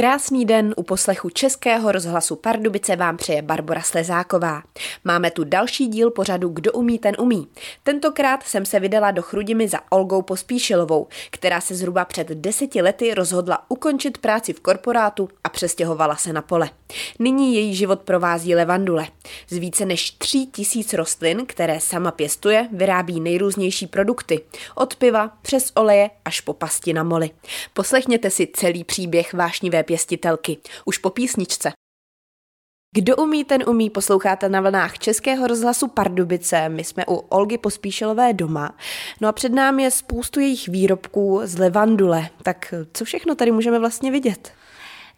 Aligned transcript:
Krásný 0.00 0.44
den 0.44 0.74
u 0.76 0.82
poslechu 0.82 1.30
Českého 1.30 1.92
rozhlasu 1.92 2.36
Pardubice 2.36 2.96
vám 2.96 3.16
přeje 3.16 3.42
Barbara 3.42 3.82
Slezáková. 3.82 4.62
Máme 5.04 5.30
tu 5.30 5.44
další 5.44 5.86
díl 5.86 6.10
pořadu 6.10 6.48
Kdo 6.48 6.72
umí, 6.72 6.98
ten 6.98 7.14
umí. 7.18 7.48
Tentokrát 7.82 8.42
jsem 8.42 8.64
se 8.66 8.80
vydala 8.80 9.10
do 9.10 9.22
Chrudimi 9.22 9.68
za 9.68 9.78
Olgou 9.90 10.22
Pospíšilovou, 10.22 11.08
která 11.30 11.60
se 11.60 11.74
zhruba 11.74 12.04
před 12.04 12.28
deseti 12.28 12.82
lety 12.82 13.14
rozhodla 13.14 13.64
ukončit 13.68 14.18
práci 14.18 14.52
v 14.52 14.60
korporátu 14.60 15.28
a 15.44 15.48
přestěhovala 15.48 16.16
se 16.16 16.32
na 16.32 16.42
pole. 16.42 16.70
Nyní 17.18 17.54
její 17.54 17.74
život 17.74 18.00
provází 18.00 18.54
levandule. 18.54 19.06
Z 19.48 19.56
více 19.56 19.86
než 19.86 20.10
tří 20.10 20.46
tisíc 20.46 20.92
rostlin, 20.92 21.46
které 21.46 21.80
sama 21.80 22.10
pěstuje, 22.10 22.68
vyrábí 22.72 23.20
nejrůznější 23.20 23.86
produkty. 23.86 24.40
Od 24.74 24.96
piva 24.96 25.30
přes 25.42 25.72
oleje 25.74 26.10
až 26.24 26.40
po 26.40 26.52
pasti 26.52 26.92
na 26.92 27.02
moli. 27.02 27.30
Poslechněte 27.74 28.30
si 28.30 28.48
celý 28.54 28.84
příběh 28.84 29.34
vášnivé 29.34 29.82
pěstitelky. 29.90 30.58
Už 30.84 30.98
po 30.98 31.10
písničce. 31.10 31.72
Kdo 32.94 33.16
umí, 33.16 33.44
ten 33.44 33.64
umí, 33.68 33.90
posloucháte 33.90 34.48
na 34.48 34.60
vlnách 34.60 34.98
Českého 34.98 35.46
rozhlasu 35.46 35.88
Pardubice. 35.88 36.68
My 36.68 36.84
jsme 36.84 37.04
u 37.06 37.14
Olgy 37.14 37.58
Pospíšilové 37.58 38.32
doma. 38.32 38.76
No 39.20 39.28
a 39.28 39.32
před 39.32 39.52
námi 39.52 39.82
je 39.82 39.90
spoustu 39.90 40.40
jejich 40.40 40.68
výrobků 40.68 41.40
z 41.44 41.58
levandule. 41.58 42.28
Tak 42.42 42.74
co 42.92 43.04
všechno 43.04 43.34
tady 43.34 43.50
můžeme 43.50 43.78
vlastně 43.78 44.10
vidět? 44.10 44.52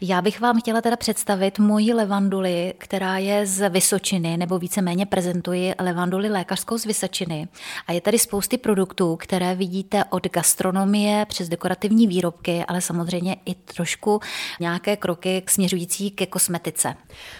Já 0.01 0.23
bych 0.23 0.41
vám 0.41 0.61
chtěla 0.61 0.81
teda 0.81 0.97
představit 0.97 1.59
moji 1.59 1.93
levanduli, 1.95 2.75
která 2.79 3.19
je 3.19 3.47
z 3.47 3.69
Vysočiny, 3.69 4.37
nebo 4.37 4.59
víceméně 4.59 5.07
prezentuji 5.07 5.75
levanduli 5.79 6.29
lékařskou 6.29 6.79
z 6.79 6.85
Vysočiny. 6.85 7.49
A 7.87 7.93
je 7.93 8.01
tady 8.01 8.19
spousty 8.19 8.59
produktů, 8.59 9.17
které 9.17 9.55
vidíte 9.55 10.05
od 10.11 10.27
gastronomie 10.27 11.27
přes 11.27 11.49
dekorativní 11.49 12.07
výrobky, 12.07 12.65
ale 12.69 12.81
samozřejmě 12.81 13.37
i 13.47 13.55
trošku 13.55 14.21
nějaké 14.61 14.97
kroky 14.97 15.43
směřující 15.49 16.11
ke 16.11 16.27
kosmetice. 16.27 16.95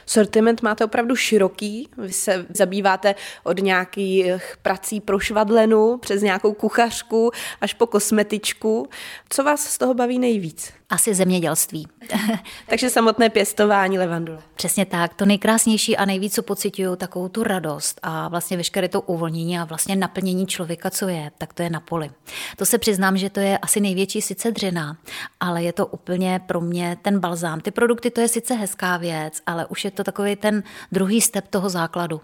Sortiment 0.07 0.63
máte 0.63 0.85
opravdu 0.85 1.17
široký. 1.17 1.89
Vy 1.99 2.13
se 2.13 2.47
zabýváte 2.49 3.15
od 3.45 3.59
nějakých 3.59 4.57
prací 4.63 5.01
pro 5.01 5.19
švadlenu 5.19 5.99
přes 5.99 6.23
nějakou 6.23 6.53
kuchařku 6.53 7.31
až 7.61 7.75
po 7.75 7.87
kosmetičku. 7.87 8.89
Co 9.29 9.45
vás 9.45 9.61
z 9.65 9.79
toho 9.79 9.95
baví 9.95 10.19
nejvíc? 10.19 10.82
Asi 10.93 11.15
zemědělství. 11.15 11.89
Takže 12.69 12.91
samotné 12.91 13.31
pěstování 13.31 13.99
levandule. 13.99 14.39
Přesně 14.55 14.87
tak. 14.87 15.15
To 15.15 15.27
nejkrásnější 15.27 15.97
a 15.97 16.05
nejvíc, 16.05 16.35
co 16.35 16.43
pocituju, 16.43 16.97
takovou 16.97 17.29
tu 17.29 17.43
radost 17.43 18.01
a 18.03 18.29
vlastně 18.29 18.57
veškeré 18.57 18.89
to 18.89 19.01
uvolnění 19.01 19.59
a 19.59 19.65
vlastně 19.65 19.97
naplnění 19.97 20.47
člověka, 20.47 20.91
co 20.91 21.09
je, 21.09 21.31
tak 21.39 21.53
to 21.53 21.63
je 21.63 21.71
na 21.71 21.81
poli. 21.81 22.11
To 22.57 22.67
se 22.67 22.79
přiznám, 22.79 23.17
že 23.17 23.31
to 23.31 23.41
je 23.41 23.59
asi 23.59 23.81
největší 23.81 24.23
sice 24.23 24.51
dřina, 24.51 24.97
ale 25.41 25.63
je 25.63 25.73
to 25.73 25.87
úplně 25.87 26.41
pro 26.47 26.61
mě 26.61 26.97
ten 27.03 27.21
balzám. 27.21 27.61
Ty 27.61 27.71
produkty, 27.71 28.11
to 28.11 28.21
je 28.21 28.29
sice 28.29 28.55
hezká 28.55 28.97
věc, 28.97 29.43
ale 29.47 29.67
už 29.67 29.85
je 29.85 29.91
to 29.91 30.05
takový 30.05 30.37
ten 30.37 30.63
druhý 30.93 31.21
step 31.21 31.49
toho 31.49 31.71
základu. 31.71 32.21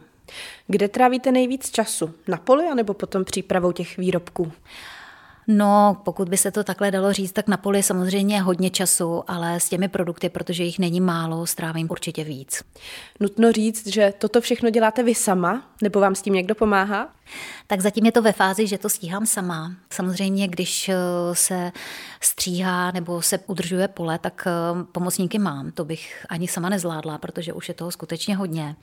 Kde 0.67 0.89
trávíte 0.89 1.33
nejvíc 1.33 1.71
času? 1.71 2.15
Na 2.29 2.37
poli 2.37 2.67
anebo 2.67 2.95
potom 2.95 3.25
přípravou 3.25 3.73
těch 3.73 3.97
výrobků? 3.97 4.53
No, 5.51 5.97
pokud 6.05 6.29
by 6.29 6.37
se 6.37 6.51
to 6.51 6.65
takhle 6.65 6.91
dalo 6.91 7.13
říct, 7.13 7.33
tak 7.33 7.49
na 7.49 7.57
poli 7.57 7.83
samozřejmě 7.83 8.41
hodně 8.41 8.71
času, 8.71 9.23
ale 9.27 9.61
s 9.61 9.69
těmi 9.69 9.89
produkty, 9.89 10.29
protože 10.29 10.65
jich 10.65 10.79
není 10.79 11.01
málo, 11.01 11.47
strávím 11.47 11.87
určitě 11.91 12.25
víc. 12.25 12.63
Nutno 13.21 13.53
říct, 13.53 13.87
že 13.87 14.13
toto 14.19 14.41
všechno 14.41 14.71
děláte 14.71 15.03
vy 15.03 15.15
sama, 15.15 15.63
nebo 15.83 16.01
vám 16.01 16.15
s 16.15 16.23
tím 16.23 16.35
někdo 16.35 16.55
pomáhá? 16.55 17.09
Tak 17.67 17.81
zatím 17.81 18.07
je 18.07 18.13
to 18.13 18.23
ve 18.23 18.33
fázi, 18.33 18.67
že 18.67 18.79
to 18.79 18.89
stíhám 18.89 19.27
sama. 19.27 19.73
Samozřejmě, 19.91 20.49
když 20.49 20.89
eh, 20.89 20.95
se 21.33 21.73
stříhá 22.21 22.91
nebo 22.91 23.23
se 23.23 23.39
udržuje 23.47 23.89
pole, 23.89 24.19
tak 24.19 24.47
eh, 24.47 24.85
pomocníky 24.93 25.39
mám. 25.39 25.71
To 25.71 25.85
bych 25.85 26.27
ani 26.29 26.49
sama 26.49 26.69
nezvládla, 26.69 27.19
protože 27.19 27.53
už 27.53 27.69
je 27.69 27.75
toho 27.75 27.91
skutečně 27.91 28.37
hodně. 28.37 28.77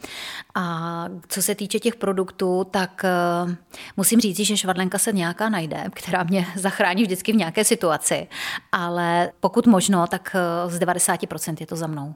A 0.55 1.05
co 1.27 1.41
se 1.41 1.55
týče 1.55 1.79
těch 1.79 1.95
produktů, 1.95 2.67
tak 2.71 3.05
eh, 3.05 3.55
musím 3.97 4.19
říct, 4.19 4.39
že 4.39 4.57
švadlenka 4.57 4.97
se 4.97 5.11
nějaká 5.11 5.49
najde, 5.49 5.83
která 5.93 6.23
mě 6.23 6.47
zachrání 6.55 7.03
vždycky 7.03 7.33
v 7.33 7.35
nějaké 7.35 7.63
situaci. 7.63 8.27
Ale 8.71 9.31
pokud 9.39 9.67
možno, 9.67 10.07
tak 10.07 10.35
z 10.67 10.79
90% 10.79 11.55
je 11.59 11.67
to 11.67 11.75
za 11.75 11.87
mnou. 11.87 12.15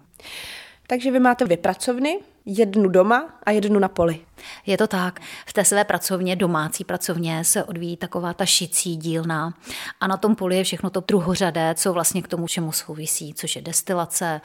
Takže 0.90 1.12
vy 1.12 1.20
máte 1.20 1.46
dvě 1.46 1.58
pracovny, 1.58 2.20
jednu 2.46 2.90
doma 2.90 3.40
a 3.44 3.52
jednu 3.52 3.80
na 3.80 3.88
poli. 3.88 4.20
Je 4.66 4.78
to 4.78 4.88
tak. 4.88 5.20
V 5.46 5.54
té 5.54 5.66
své 5.66 5.84
pracovně, 5.84 6.36
domácí 6.36 6.84
pracovně, 6.84 7.44
se 7.44 7.64
odvíjí 7.64 7.98
taková 7.98 8.34
ta 8.34 8.46
šicí 8.46 8.96
dílna. 8.96 9.54
A 10.02 10.08
na 10.08 10.18
tom 10.18 10.36
poli 10.36 10.58
je 10.58 10.64
všechno 10.64 10.90
to 10.90 11.04
druhořadé, 11.08 11.76
co 11.76 11.94
vlastně 11.94 12.22
k 12.22 12.28
tomu 12.28 12.48
čemu 12.48 12.72
souvisí, 12.72 13.34
což 13.34 13.56
je 13.56 13.62
destilace 13.62 14.42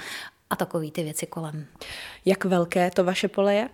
a 0.51 0.57
takové 0.57 0.91
ty 0.91 1.03
věci 1.03 1.27
kolem. 1.27 1.67
Jak 2.25 2.45
velké 2.45 2.91
to 2.91 3.05
vaše 3.05 3.29
pole 3.29 3.55
je? 3.55 3.69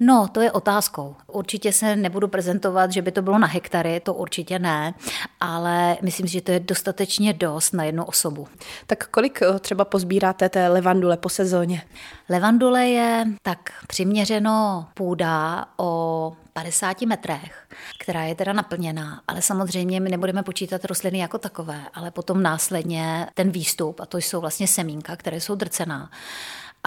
No, 0.00 0.28
to 0.32 0.40
je 0.40 0.52
otázkou. 0.52 1.16
Určitě 1.26 1.72
se 1.72 1.96
nebudu 1.96 2.28
prezentovat, 2.28 2.92
že 2.92 3.02
by 3.02 3.12
to 3.12 3.22
bylo 3.22 3.38
na 3.38 3.46
hektary, 3.46 4.00
to 4.00 4.14
určitě 4.14 4.58
ne, 4.58 4.94
ale 5.40 5.96
myslím, 6.02 6.26
že 6.26 6.40
to 6.40 6.52
je 6.52 6.60
dostatečně 6.60 7.32
dost 7.32 7.72
na 7.72 7.84
jednu 7.84 8.04
osobu. 8.04 8.48
Tak 8.86 9.06
kolik 9.08 9.42
eh, 9.42 9.58
třeba 9.58 9.84
pozbíráte 9.84 10.48
té 10.48 10.68
levandule 10.68 11.16
po 11.16 11.28
sezóně? 11.28 11.82
Levandule 12.28 12.86
je 12.86 13.24
tak 13.42 13.58
přiměřeno 13.86 14.86
půda 14.94 15.64
o 15.76 16.32
50 16.52 17.02
metrech, 17.02 17.66
která 17.98 18.22
je 18.22 18.34
teda 18.34 18.52
naplněná, 18.52 19.22
ale 19.28 19.42
samozřejmě 19.42 20.00
my 20.00 20.10
nebudeme 20.10 20.42
počítat 20.42 20.84
rostliny 20.84 21.18
jako 21.18 21.38
takové, 21.38 21.80
ale 21.94 22.10
potom 22.10 22.42
následně 22.42 23.26
ten 23.34 23.50
výstup, 23.50 24.00
a 24.00 24.06
to 24.06 24.18
jsou 24.18 24.40
vlastně 24.40 24.68
semínka, 24.68 25.16
které 25.16 25.40
jsou 25.40 25.54
drcená, 25.54 26.10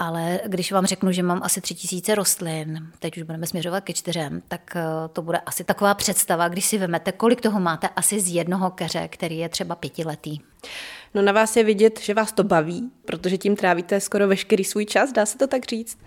ale 0.00 0.40
když 0.46 0.72
vám 0.72 0.86
řeknu, 0.86 1.12
že 1.12 1.22
mám 1.22 1.40
asi 1.42 1.60
tři 1.60 1.74
tisíce 1.74 2.14
rostlin, 2.14 2.86
teď 2.98 3.16
už 3.16 3.22
budeme 3.22 3.46
směřovat 3.46 3.84
ke 3.84 3.92
čtyřem, 3.92 4.42
tak 4.48 4.76
eh, 4.76 4.82
to 5.12 5.22
bude 5.22 5.38
asi 5.38 5.64
taková 5.64 5.94
představa, 5.94 6.48
když 6.48 6.64
si 6.64 6.78
vemete, 6.78 7.12
kolik 7.12 7.40
toho 7.40 7.60
máte 7.60 7.88
asi 7.88 8.20
z 8.20 8.34
jednoho 8.34 8.70
keře, 8.70 9.08
který 9.08 9.38
je 9.38 9.48
třeba 9.48 9.74
pětiletý. 9.74 10.38
No 11.14 11.22
na 11.22 11.32
vás 11.32 11.56
je 11.56 11.64
vidět, 11.64 12.00
že 12.00 12.14
vás 12.14 12.32
to 12.32 12.44
baví, 12.44 12.90
protože 13.04 13.38
tím 13.38 13.56
trávíte 13.56 14.00
skoro 14.00 14.28
veškerý 14.28 14.64
svůj 14.64 14.86
čas, 14.86 15.12
dá 15.12 15.26
se 15.26 15.38
to 15.38 15.46
tak 15.46 15.64
říct? 15.64 15.98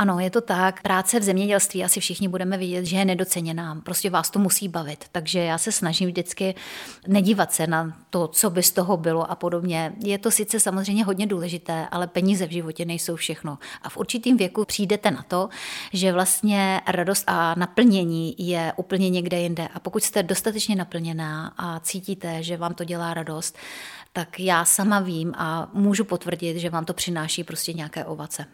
Ano, 0.00 0.20
je 0.20 0.30
to 0.30 0.40
tak. 0.40 0.82
Práce 0.82 1.20
v 1.20 1.22
zemědělství 1.22 1.84
asi 1.84 2.00
všichni 2.00 2.28
budeme 2.28 2.58
vidět, 2.58 2.84
že 2.84 2.96
je 2.96 3.04
nedoceněná. 3.04 3.80
Prostě 3.84 4.10
vás 4.10 4.30
to 4.30 4.38
musí 4.38 4.68
bavit. 4.68 5.04
Takže 5.12 5.38
já 5.38 5.58
se 5.58 5.72
snažím 5.72 6.08
vždycky 6.08 6.54
nedívat 7.06 7.52
se 7.52 7.66
na 7.66 7.92
to, 8.10 8.28
co 8.28 8.50
by 8.50 8.62
z 8.62 8.70
toho 8.70 8.96
bylo 8.96 9.30
a 9.30 9.34
podobně. 9.34 9.92
Je 10.04 10.18
to 10.18 10.30
sice 10.30 10.60
samozřejmě 10.60 11.04
hodně 11.04 11.26
důležité, 11.26 11.88
ale 11.90 12.06
peníze 12.06 12.46
v 12.46 12.50
životě 12.50 12.84
nejsou 12.84 13.16
všechno. 13.16 13.58
A 13.82 13.88
v 13.88 13.96
určitým 13.96 14.36
věku 14.36 14.64
přijdete 14.64 15.10
na 15.10 15.22
to, 15.22 15.48
že 15.92 16.12
vlastně 16.12 16.80
radost 16.86 17.24
a 17.26 17.54
naplnění 17.58 18.34
je 18.38 18.72
úplně 18.76 19.10
někde 19.10 19.40
jinde. 19.40 19.68
A 19.74 19.80
pokud 19.80 20.02
jste 20.02 20.22
dostatečně 20.22 20.76
naplněná 20.76 21.52
a 21.56 21.80
cítíte, 21.80 22.42
že 22.42 22.56
vám 22.56 22.74
to 22.74 22.84
dělá 22.84 23.14
radost, 23.14 23.58
tak 24.12 24.40
já 24.40 24.64
sama 24.64 25.00
vím 25.00 25.32
a 25.36 25.70
můžu 25.72 26.04
potvrdit, 26.04 26.56
že 26.56 26.70
vám 26.70 26.84
to 26.84 26.94
přináší 26.94 27.44
prostě 27.44 27.72
nějaké 27.72 28.04
ovace. 28.04 28.46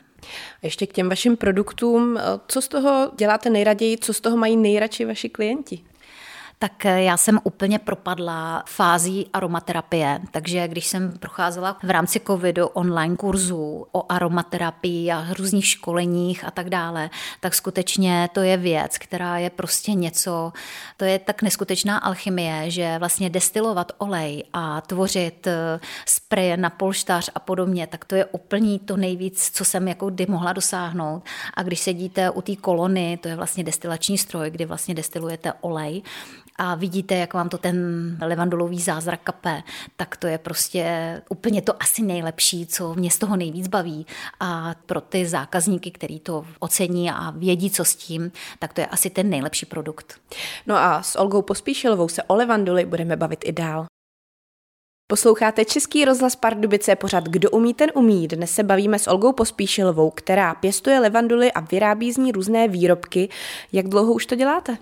Ještě 0.62 0.86
k 0.86 0.92
těm 0.92 1.08
vašim 1.08 1.36
produktům, 1.36 2.18
co 2.48 2.62
z 2.62 2.68
toho 2.68 3.10
děláte 3.18 3.50
nejraději, 3.50 3.98
co 3.98 4.12
z 4.12 4.20
toho 4.20 4.36
mají 4.36 4.56
nejradši 4.56 5.04
vaši 5.04 5.28
klienti? 5.28 5.80
Tak 6.58 6.86
eh, 6.86 7.02
já 7.02 7.16
jsem 7.16 7.40
úplně 7.44 7.78
propadla 7.78 8.62
fází 8.66 9.26
aromaterapie, 9.32 10.20
takže 10.30 10.68
když 10.68 10.86
jsem 10.86 11.12
procházela 11.18 11.76
v 11.82 11.90
rámci 11.90 12.20
covidu 12.20 12.66
online 12.66 13.16
kurzů 13.16 13.86
o 13.92 14.12
aromaterapii 14.12 15.12
a 15.12 15.26
různých 15.38 15.66
školeních 15.66 16.44
a 16.44 16.50
tak 16.50 16.70
dále, 16.70 17.10
tak 17.40 17.54
skutečně 17.54 18.28
to 18.32 18.40
je 18.40 18.56
věc, 18.56 18.98
která 18.98 19.38
je 19.38 19.50
prostě 19.50 19.92
něco, 19.92 20.52
to 20.96 21.04
je 21.04 21.18
tak 21.18 21.42
neskutečná 21.42 21.98
alchymie, 21.98 22.70
že 22.70 22.98
vlastně 22.98 23.30
destilovat 23.30 23.92
olej 23.98 24.44
a 24.52 24.80
tvořit 24.80 25.46
eh, 25.46 25.80
spreje 26.06 26.56
na 26.56 26.70
polštář 26.70 27.30
a 27.34 27.40
podobně, 27.40 27.86
tak 27.86 28.04
to 28.04 28.14
je 28.14 28.24
úplně 28.24 28.78
to 28.78 28.96
nejvíc, 28.96 29.50
co 29.50 29.64
jsem 29.64 29.88
jako 29.88 30.10
kdy 30.10 30.26
mohla 30.26 30.52
dosáhnout. 30.52 31.22
A 31.54 31.62
když 31.62 31.80
sedíte 31.80 32.30
u 32.30 32.42
té 32.42 32.56
kolony, 32.56 33.18
to 33.22 33.28
je 33.28 33.36
vlastně 33.36 33.64
destilační 33.64 34.18
stroj, 34.18 34.50
kdy 34.50 34.64
vlastně 34.64 34.94
destilujete 34.94 35.52
olej, 35.60 36.02
a 36.58 36.74
vidíte, 36.74 37.14
jak 37.14 37.34
vám 37.34 37.48
to 37.48 37.58
ten 37.58 37.76
levandulový 38.22 38.80
zázrak 38.80 39.20
kape, 39.24 39.62
tak 39.96 40.16
to 40.16 40.26
je 40.26 40.38
prostě 40.38 41.22
úplně 41.28 41.62
to 41.62 41.82
asi 41.82 42.02
nejlepší, 42.02 42.66
co 42.66 42.94
mě 42.94 43.10
z 43.10 43.18
toho 43.18 43.36
nejvíc 43.36 43.68
baví. 43.68 44.06
A 44.40 44.74
pro 44.86 45.00
ty 45.00 45.26
zákazníky, 45.26 45.90
který 45.90 46.20
to 46.20 46.46
ocení 46.58 47.10
a 47.10 47.30
vědí, 47.30 47.70
co 47.70 47.84
s 47.84 47.96
tím, 47.96 48.32
tak 48.58 48.72
to 48.72 48.80
je 48.80 48.86
asi 48.86 49.10
ten 49.10 49.30
nejlepší 49.30 49.66
produkt. 49.66 50.20
No 50.66 50.76
a 50.76 51.02
s 51.02 51.18
Olgou 51.18 51.42
Pospíšilovou 51.42 52.08
se 52.08 52.22
o 52.22 52.34
levanduli 52.34 52.84
budeme 52.84 53.16
bavit 53.16 53.44
i 53.44 53.52
dál. 53.52 53.86
Posloucháte 55.08 55.64
Český 55.64 56.04
rozhlas 56.04 56.36
Pardubice, 56.36 56.96
pořad 56.96 57.24
Kdo 57.24 57.50
umí, 57.50 57.74
ten 57.74 57.90
umí. 57.94 58.28
Dnes 58.28 58.50
se 58.50 58.62
bavíme 58.62 58.98
s 58.98 59.06
Olgou 59.06 59.32
Pospíšilovou, 59.32 60.10
která 60.10 60.54
pěstuje 60.54 61.00
levanduly 61.00 61.52
a 61.52 61.60
vyrábí 61.60 62.12
z 62.12 62.16
ní 62.16 62.32
různé 62.32 62.68
výrobky. 62.68 63.28
Jak 63.72 63.88
dlouho 63.88 64.12
už 64.12 64.26
to 64.26 64.34
děláte? 64.34 64.78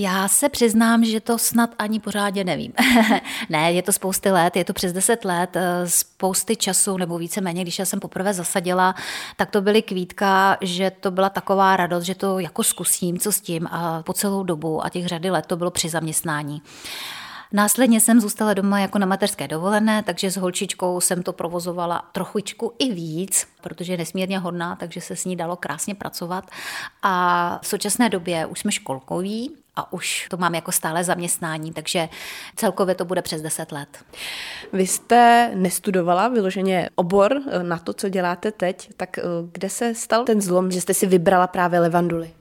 Já 0.00 0.28
se 0.28 0.48
přiznám, 0.48 1.04
že 1.04 1.20
to 1.20 1.38
snad 1.38 1.70
ani 1.78 2.00
pořádně 2.00 2.44
nevím. 2.44 2.72
ne, 3.48 3.72
je 3.72 3.82
to 3.82 3.92
spousty 3.92 4.30
let, 4.30 4.56
je 4.56 4.64
to 4.64 4.72
přes 4.72 4.92
deset 4.92 5.24
let, 5.24 5.56
eh, 5.56 5.88
spousty 5.88 6.56
času, 6.56 6.96
nebo 6.96 7.18
víceméně, 7.18 7.62
když 7.62 7.78
já 7.78 7.84
jsem 7.84 8.00
poprvé 8.00 8.34
zasadila, 8.34 8.94
tak 9.36 9.50
to 9.50 9.60
byly 9.60 9.82
kvítka, 9.82 10.56
že 10.60 10.90
to 10.90 11.10
byla 11.10 11.30
taková 11.30 11.76
radost, 11.76 12.04
že 12.04 12.14
to 12.14 12.38
jako 12.38 12.62
zkusím, 12.62 13.18
co 13.18 13.32
s 13.32 13.40
tím 13.40 13.66
a 13.66 14.02
po 14.02 14.12
celou 14.12 14.42
dobu 14.42 14.84
a 14.84 14.88
těch 14.88 15.06
řady 15.06 15.30
let 15.30 15.46
to 15.46 15.56
bylo 15.56 15.70
při 15.70 15.88
zaměstnání. 15.88 16.62
Následně 17.52 18.00
jsem 18.00 18.20
zůstala 18.20 18.54
doma 18.54 18.80
jako 18.80 18.98
na 18.98 19.06
mateřské 19.06 19.48
dovolené, 19.48 20.02
takže 20.02 20.30
s 20.30 20.36
holčičkou 20.36 21.00
jsem 21.00 21.22
to 21.22 21.32
provozovala 21.32 22.02
trochučku 22.12 22.72
i 22.78 22.92
víc, 22.92 23.46
protože 23.60 23.92
je 23.92 23.96
nesmírně 23.96 24.38
hodná, 24.38 24.76
takže 24.76 25.00
se 25.00 25.16
s 25.16 25.24
ní 25.24 25.36
dalo 25.36 25.56
krásně 25.56 25.94
pracovat. 25.94 26.50
A 27.02 27.58
v 27.62 27.66
současné 27.66 28.08
době 28.08 28.46
už 28.46 28.60
jsme 28.60 28.72
školkoví 28.72 29.50
a 29.78 29.92
už 29.92 30.26
to 30.30 30.36
mám 30.36 30.54
jako 30.54 30.72
stále 30.72 31.04
zaměstnání, 31.04 31.72
takže 31.72 32.08
celkově 32.56 32.94
to 32.94 33.04
bude 33.04 33.22
přes 33.22 33.42
10 33.42 33.72
let. 33.72 34.04
Vy 34.72 34.86
jste 34.86 35.50
nestudovala 35.54 36.28
vyloženě 36.28 36.90
obor 36.94 37.40
na 37.62 37.78
to, 37.78 37.92
co 37.92 38.08
děláte 38.08 38.52
teď, 38.52 38.90
tak 38.96 39.18
eh, 39.18 39.22
kde 39.52 39.70
se 39.70 39.94
stal 39.94 40.24
ten 40.24 40.40
zlom, 40.40 40.70
že 40.70 40.80
jste 40.80 40.94
si 40.94 41.06
vybrala 41.06 41.46
právě 41.46 41.80
levanduly? 41.80 42.37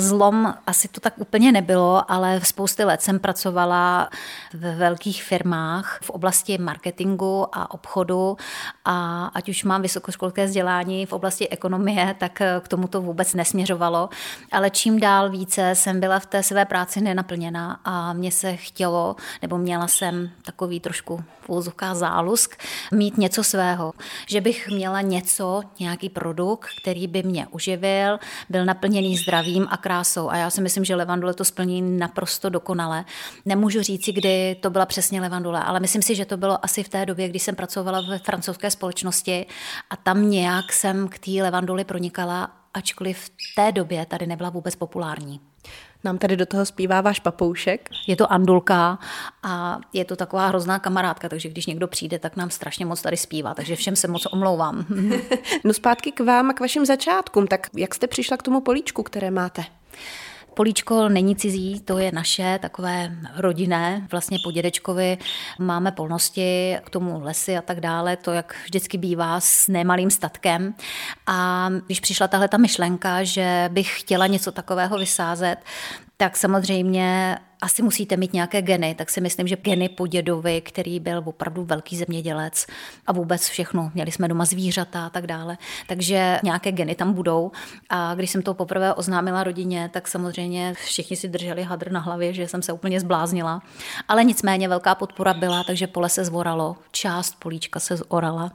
Zlom 0.00 0.54
asi 0.66 0.88
to 0.88 1.00
tak 1.00 1.18
úplně 1.18 1.52
nebylo, 1.52 2.12
ale 2.12 2.40
v 2.40 2.46
spousty 2.46 2.84
let 2.84 3.02
jsem 3.02 3.18
pracovala 3.18 4.10
ve 4.54 4.74
velkých 4.74 5.24
firmách 5.24 5.98
v 6.02 6.10
oblasti 6.10 6.58
marketingu 6.58 7.46
a 7.52 7.70
obchodu 7.70 8.36
a 8.84 9.26
ať 9.34 9.48
už 9.48 9.64
mám 9.64 9.82
vysokoškolské 9.82 10.46
vzdělání 10.46 11.06
v 11.06 11.12
oblasti 11.12 11.48
ekonomie, 11.48 12.14
tak 12.18 12.42
k 12.60 12.68
tomu 12.68 12.88
to 12.88 13.00
vůbec 13.00 13.34
nesměřovalo. 13.34 14.08
Ale 14.52 14.70
čím 14.70 15.00
dál 15.00 15.30
více 15.30 15.74
jsem 15.74 16.00
byla 16.00 16.18
v 16.18 16.26
té 16.26 16.42
své 16.42 16.64
práci 16.64 17.00
nenaplněná 17.00 17.80
a 17.84 18.12
mě 18.12 18.32
se 18.32 18.56
chtělo, 18.56 19.16
nebo 19.42 19.58
měla 19.58 19.88
jsem 19.88 20.30
takový 20.42 20.80
trošku 20.80 21.24
úzovká 21.46 21.94
zálusk, 21.94 22.62
mít 22.92 23.18
něco 23.18 23.44
svého. 23.44 23.92
Že 24.26 24.40
bych 24.40 24.68
měla 24.68 25.00
něco, 25.00 25.62
nějaký 25.80 26.08
produkt, 26.08 26.68
který 26.82 27.06
by 27.06 27.22
mě 27.22 27.46
uživil, 27.50 28.18
byl 28.48 28.64
naplněný 28.64 29.16
zdravím 29.16 29.66
a 29.70 29.76
krásou. 29.90 30.30
A 30.30 30.36
já 30.36 30.50
si 30.50 30.60
myslím, 30.60 30.84
že 30.84 30.94
levandule 30.94 31.34
to 31.34 31.44
splní 31.44 31.82
naprosto 31.82 32.48
dokonale. 32.48 33.04
Nemůžu 33.44 33.82
říci, 33.82 34.12
kdy 34.12 34.56
to 34.60 34.70
byla 34.70 34.86
přesně 34.86 35.20
levandule, 35.20 35.62
ale 35.62 35.80
myslím 35.80 36.02
si, 36.02 36.14
že 36.14 36.24
to 36.24 36.36
bylo 36.36 36.64
asi 36.64 36.82
v 36.82 36.88
té 36.88 37.06
době, 37.06 37.28
kdy 37.28 37.38
jsem 37.38 37.56
pracovala 37.56 38.00
ve 38.00 38.18
francouzské 38.18 38.70
společnosti 38.70 39.46
a 39.90 39.96
tam 39.96 40.30
nějak 40.30 40.72
jsem 40.72 41.08
k 41.08 41.18
té 41.18 41.30
levanduli 41.42 41.84
pronikala, 41.84 42.50
ačkoliv 42.74 43.18
v 43.18 43.54
té 43.56 43.72
době 43.72 44.06
tady 44.06 44.26
nebyla 44.26 44.50
vůbec 44.50 44.76
populární. 44.76 45.40
Nám 46.04 46.18
tady 46.18 46.36
do 46.36 46.46
toho 46.46 46.66
zpívá 46.66 47.00
váš 47.00 47.20
papoušek. 47.20 47.90
Je 48.06 48.16
to 48.16 48.32
Andulka 48.32 48.98
a 49.42 49.80
je 49.92 50.04
to 50.04 50.16
taková 50.16 50.48
hrozná 50.48 50.78
kamarádka, 50.78 51.28
takže 51.28 51.48
když 51.48 51.66
někdo 51.66 51.88
přijde, 51.88 52.18
tak 52.18 52.36
nám 52.36 52.50
strašně 52.50 52.86
moc 52.86 53.02
tady 53.02 53.16
zpívá, 53.16 53.54
takže 53.54 53.76
všem 53.76 53.96
se 53.96 54.08
moc 54.08 54.26
omlouvám. 54.32 54.86
no 55.64 55.74
zpátky 55.74 56.12
k 56.12 56.20
vám 56.20 56.50
a 56.50 56.52
k 56.52 56.60
vašim 56.60 56.86
začátkům, 56.86 57.46
tak 57.46 57.66
jak 57.76 57.94
jste 57.94 58.06
přišla 58.06 58.36
k 58.36 58.42
tomu 58.42 58.60
políčku, 58.60 59.02
které 59.02 59.30
máte? 59.30 59.79
Políčko 60.54 61.08
není 61.08 61.36
cizí, 61.36 61.80
to 61.80 61.98
je 61.98 62.12
naše, 62.12 62.58
takové 62.62 63.16
rodinné. 63.36 64.06
Vlastně 64.10 64.38
po 64.44 64.52
dědečkovi 64.52 65.18
máme 65.58 65.92
polnosti, 65.92 66.76
k 66.84 66.90
tomu 66.90 67.20
lesy 67.20 67.56
a 67.56 67.62
tak 67.62 67.80
dále, 67.80 68.16
to 68.16 68.32
jak 68.32 68.56
vždycky 68.64 68.98
bývá 68.98 69.40
s 69.40 69.68
nemalým 69.68 70.10
statkem. 70.10 70.74
A 71.26 71.68
když 71.86 72.00
přišla 72.00 72.28
tahle 72.28 72.48
ta 72.48 72.56
myšlenka, 72.56 73.24
že 73.24 73.68
bych 73.72 74.00
chtěla 74.00 74.26
něco 74.26 74.52
takového 74.52 74.98
vysázet, 74.98 75.56
tak 76.16 76.36
samozřejmě 76.36 77.38
asi 77.62 77.82
musíte 77.82 78.16
mít 78.16 78.32
nějaké 78.32 78.62
geny, 78.62 78.94
tak 78.94 79.10
si 79.10 79.20
myslím, 79.20 79.48
že 79.48 79.56
geny 79.56 79.88
po 79.88 80.06
dědovi, 80.06 80.60
který 80.60 81.00
byl 81.00 81.22
opravdu 81.24 81.64
velký 81.64 81.96
zemědělec 81.96 82.66
a 83.06 83.12
vůbec 83.12 83.48
všechno. 83.48 83.90
Měli 83.94 84.12
jsme 84.12 84.28
doma 84.28 84.44
zvířata 84.44 85.06
a 85.06 85.10
tak 85.10 85.26
dále, 85.26 85.58
takže 85.86 86.40
nějaké 86.42 86.72
geny 86.72 86.94
tam 86.94 87.12
budou. 87.12 87.50
A 87.90 88.14
když 88.14 88.30
jsem 88.30 88.42
to 88.42 88.54
poprvé 88.54 88.94
oznámila 88.94 89.44
rodině, 89.44 89.90
tak 89.92 90.08
samozřejmě 90.08 90.74
všichni 90.74 91.16
si 91.16 91.28
drželi 91.28 91.62
hadr 91.62 91.92
na 91.92 92.00
hlavě, 92.00 92.32
že 92.32 92.48
jsem 92.48 92.62
se 92.62 92.72
úplně 92.72 93.00
zbláznila. 93.00 93.62
Ale 94.08 94.24
nicméně 94.24 94.68
velká 94.68 94.94
podpora 94.94 95.34
byla, 95.34 95.64
takže 95.64 95.86
pole 95.86 96.08
se 96.08 96.24
zvoralo, 96.24 96.76
část 96.92 97.36
políčka 97.38 97.80
se 97.80 97.96
zorala 97.96 98.52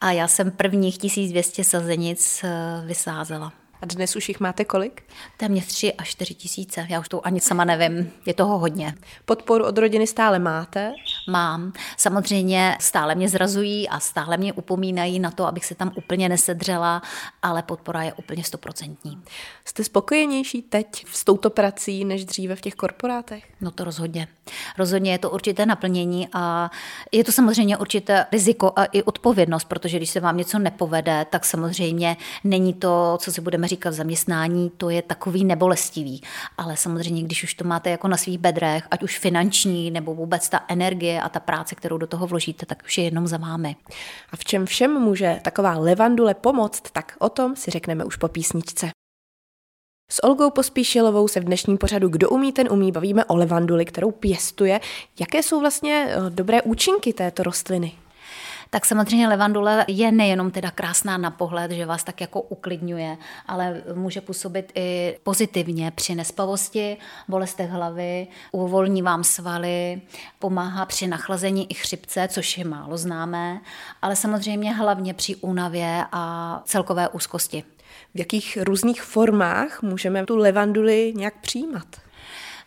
a 0.00 0.12
já 0.12 0.28
jsem 0.28 0.50
prvních 0.50 0.98
1200 0.98 1.64
sazenic 1.64 2.44
eh, 2.44 2.82
vysázela. 2.86 3.52
A 3.82 3.86
dnes 3.86 4.16
už 4.16 4.28
jich 4.28 4.40
máte 4.40 4.64
kolik? 4.64 5.02
Téměř 5.36 5.66
3 5.66 5.92
až 5.92 6.08
4 6.08 6.34
tisíce. 6.34 6.86
Já 6.88 7.00
už 7.00 7.08
to 7.08 7.26
ani 7.26 7.40
sama 7.40 7.64
nevím. 7.64 8.10
Je 8.26 8.34
toho 8.34 8.58
hodně. 8.58 8.94
Podporu 9.24 9.64
od 9.64 9.78
rodiny 9.78 10.06
stále 10.06 10.38
máte? 10.38 10.92
Mám. 11.28 11.72
Samozřejmě 11.96 12.76
stále 12.80 13.14
mě 13.14 13.28
zrazují 13.28 13.88
a 13.88 14.00
stále 14.00 14.36
mě 14.36 14.52
upomínají 14.52 15.18
na 15.18 15.30
to, 15.30 15.46
abych 15.46 15.64
se 15.64 15.74
tam 15.74 15.92
úplně 15.94 16.28
nesedřela, 16.28 17.02
ale 17.42 17.62
podpora 17.62 18.02
je 18.02 18.12
úplně 18.12 18.44
stoprocentní. 18.44 19.22
Jste 19.64 19.84
spokojenější 19.84 20.62
teď 20.62 21.06
s 21.12 21.24
touto 21.24 21.50
prací 21.50 22.04
než 22.04 22.24
dříve 22.24 22.56
v 22.56 22.60
těch 22.60 22.74
korporátech? 22.74 23.44
No 23.60 23.70
to 23.70 23.84
rozhodně. 23.84 24.28
Rozhodně 24.78 25.12
je 25.12 25.18
to 25.18 25.30
určité 25.30 25.66
naplnění 25.66 26.28
a 26.32 26.70
je 27.12 27.24
to 27.24 27.32
samozřejmě 27.32 27.76
určité 27.76 28.26
riziko 28.32 28.72
a 28.76 28.84
i 28.84 29.02
odpovědnost, 29.02 29.64
protože 29.64 29.96
když 29.96 30.10
se 30.10 30.20
vám 30.20 30.36
něco 30.36 30.58
nepovede, 30.58 31.26
tak 31.30 31.44
samozřejmě 31.44 32.16
není 32.44 32.74
to, 32.74 33.18
co 33.20 33.32
si 33.32 33.40
budeme 33.40 33.68
říkat 33.68 33.90
v 33.90 33.92
zaměstnání, 33.92 34.70
to 34.76 34.90
je 34.90 35.02
takový 35.02 35.44
nebolestivý. 35.44 36.22
Ale 36.58 36.76
samozřejmě, 36.76 37.22
když 37.22 37.44
už 37.44 37.54
to 37.54 37.64
máte 37.64 37.90
jako 37.90 38.08
na 38.08 38.16
svých 38.16 38.38
bedrech, 38.38 38.84
ať 38.90 39.02
už 39.02 39.18
finanční 39.18 39.90
nebo 39.90 40.14
vůbec 40.14 40.48
ta 40.48 40.64
energie 40.68 41.22
a 41.22 41.28
ta 41.28 41.40
práce, 41.40 41.74
kterou 41.74 41.98
do 41.98 42.06
toho 42.06 42.26
vložíte, 42.26 42.66
tak 42.66 42.82
už 42.84 42.98
je 42.98 43.04
jenom 43.04 43.26
za 43.26 43.36
vámi. 43.36 43.76
A 44.32 44.36
v 44.36 44.44
čem 44.44 44.66
všem 44.66 44.92
může 44.92 45.40
taková 45.42 45.78
levandule 45.78 46.34
pomoct, 46.34 46.82
tak 46.92 47.16
o 47.18 47.28
tom 47.28 47.56
si 47.56 47.70
řekneme 47.70 48.04
už 48.04 48.16
po 48.16 48.28
písničce. 48.28 48.97
S 50.12 50.24
Olgou 50.24 50.50
Pospíšilovou 50.50 51.28
se 51.28 51.40
v 51.40 51.44
dnešním 51.44 51.78
pořadu 51.78 52.08
Kdo 52.08 52.30
umí, 52.30 52.52
ten 52.52 52.72
umí 52.72 52.92
bavíme 52.92 53.24
o 53.24 53.36
levanduli, 53.36 53.84
kterou 53.84 54.10
pěstuje. 54.10 54.80
Jaké 55.20 55.42
jsou 55.42 55.60
vlastně 55.60 56.08
eh, 56.10 56.30
dobré 56.30 56.62
účinky 56.62 57.12
této 57.12 57.42
rostliny? 57.42 57.92
tak 58.70 58.86
samozřejmě 58.86 59.28
levandule 59.28 59.84
je 59.88 60.12
nejenom 60.12 60.50
teda 60.50 60.70
krásná 60.70 61.18
na 61.18 61.30
pohled, 61.30 61.70
že 61.70 61.86
vás 61.86 62.04
tak 62.04 62.20
jako 62.20 62.40
uklidňuje, 62.40 63.16
ale 63.46 63.82
může 63.94 64.20
působit 64.20 64.72
i 64.74 65.18
pozitivně 65.22 65.90
při 65.90 66.14
nespavosti, 66.14 66.96
bolestech 67.28 67.70
hlavy, 67.70 68.26
uvolní 68.52 69.02
vám 69.02 69.24
svaly, 69.24 70.00
pomáhá 70.38 70.86
při 70.86 71.06
nachlazení 71.06 71.70
i 71.70 71.74
chřipce, 71.74 72.28
což 72.28 72.58
je 72.58 72.64
málo 72.64 72.96
známé, 72.96 73.60
ale 74.02 74.16
samozřejmě 74.16 74.74
hlavně 74.74 75.14
při 75.14 75.36
únavě 75.36 76.04
a 76.12 76.62
celkové 76.64 77.08
úzkosti. 77.08 77.64
V 78.14 78.18
jakých 78.18 78.58
různých 78.62 79.02
formách 79.02 79.82
můžeme 79.82 80.26
tu 80.26 80.36
levanduli 80.36 81.12
nějak 81.16 81.40
přijímat? 81.40 81.86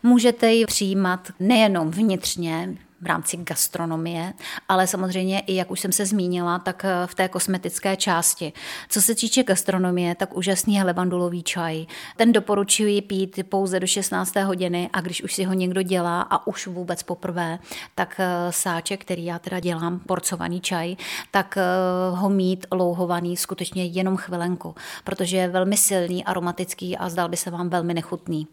Můžete 0.03 0.53
ji 0.53 0.65
přijímat 0.65 1.27
nejenom 1.39 1.91
vnitřně, 1.91 2.77
v 3.01 3.05
rámci 3.05 3.38
gastronomie, 3.38 4.34
ale 4.70 4.88
samozřejmě 4.88 5.39
i, 5.39 5.55
jak 5.55 5.72
už 5.72 5.79
jsem 5.79 5.91
se 5.91 6.05
zmínila, 6.05 6.60
tak 6.60 6.86
eh, 6.86 7.08
v 7.08 7.15
té 7.15 7.27
kosmetické 7.27 7.96
části. 7.96 8.53
Co 8.89 9.01
se 9.01 9.15
týče 9.15 9.43
gastronomie, 9.43 10.15
tak 10.15 10.38
úžasný 10.38 10.75
je 10.75 10.84
levandulový 10.84 11.43
čaj. 11.43 11.86
Ten 12.17 12.31
doporučuji 12.31 13.01
pít 13.01 13.39
pouze 13.50 13.79
do 13.79 13.88
16. 13.88 14.36
hodiny 14.36 14.89
a 14.93 15.01
když 15.01 15.24
už 15.24 15.34
si 15.34 15.43
ho 15.43 15.53
někdo 15.53 15.81
dělá 15.81 16.22
a 16.22 16.48
už 16.48 16.67
vůbec 16.67 17.03
poprvé, 17.03 17.60
tak 17.96 18.15
eh, 18.20 18.51
sáček, 18.51 19.01
který 19.01 19.25
já 19.25 19.39
teda 19.39 19.60
dělám, 19.60 20.00
porcovaný 20.00 20.62
čaj, 20.62 20.96
tak 21.31 21.58
eh, 21.58 21.63
ho 22.10 22.29
mít 22.29 22.65
louhovaný 22.72 23.38
skutečně 23.38 23.86
jenom 23.86 24.17
chvilenku, 24.17 24.75
protože 25.03 25.38
je 25.38 25.48
velmi 25.48 25.77
silný, 25.77 26.25
aromatický 26.25 26.98
a 26.98 27.10
zdal 27.10 27.29
by 27.29 27.38
se 27.38 27.51
vám 27.51 27.70
velmi 27.70 27.93
nechutný. 27.93 28.48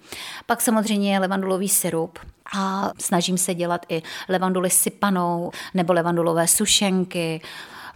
Pak 0.47 0.61
samozřejmě 0.61 1.12
je 1.12 1.19
levandulový 1.19 1.69
syrup, 1.69 2.19
a 2.57 2.93
snažím 3.00 3.38
se 3.38 3.55
dělat 3.55 3.87
i 3.88 4.02
levanduly 4.28 4.71
sypanou 4.71 5.50
nebo 5.75 5.93
levandulové 5.93 6.47
sušenky. 6.47 7.40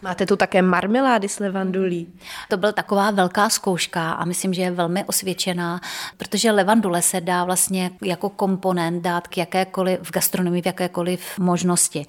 Máte 0.02 0.26
tu 0.26 0.36
také 0.36 0.62
marmelády 0.62 1.28
s 1.28 1.38
levandulí. 1.38 2.08
To 2.48 2.56
byla 2.56 2.72
taková 2.72 3.10
velká 3.10 3.48
zkouška 3.48 4.12
a 4.12 4.24
myslím, 4.24 4.54
že 4.54 4.62
je 4.62 4.70
velmi 4.70 5.04
osvědčená, 5.04 5.80
protože 6.16 6.50
levandule 6.50 7.02
se 7.02 7.20
dá 7.20 7.44
vlastně 7.44 7.90
jako 8.02 8.30
komponent 8.30 9.02
dát 9.02 9.28
k 9.28 9.36
jakékoliv 9.36 10.00
v 10.02 10.12
gastronomii, 10.12 10.62
v 10.62 10.66
jakékoliv 10.66 11.38
možnosti. 11.38 12.06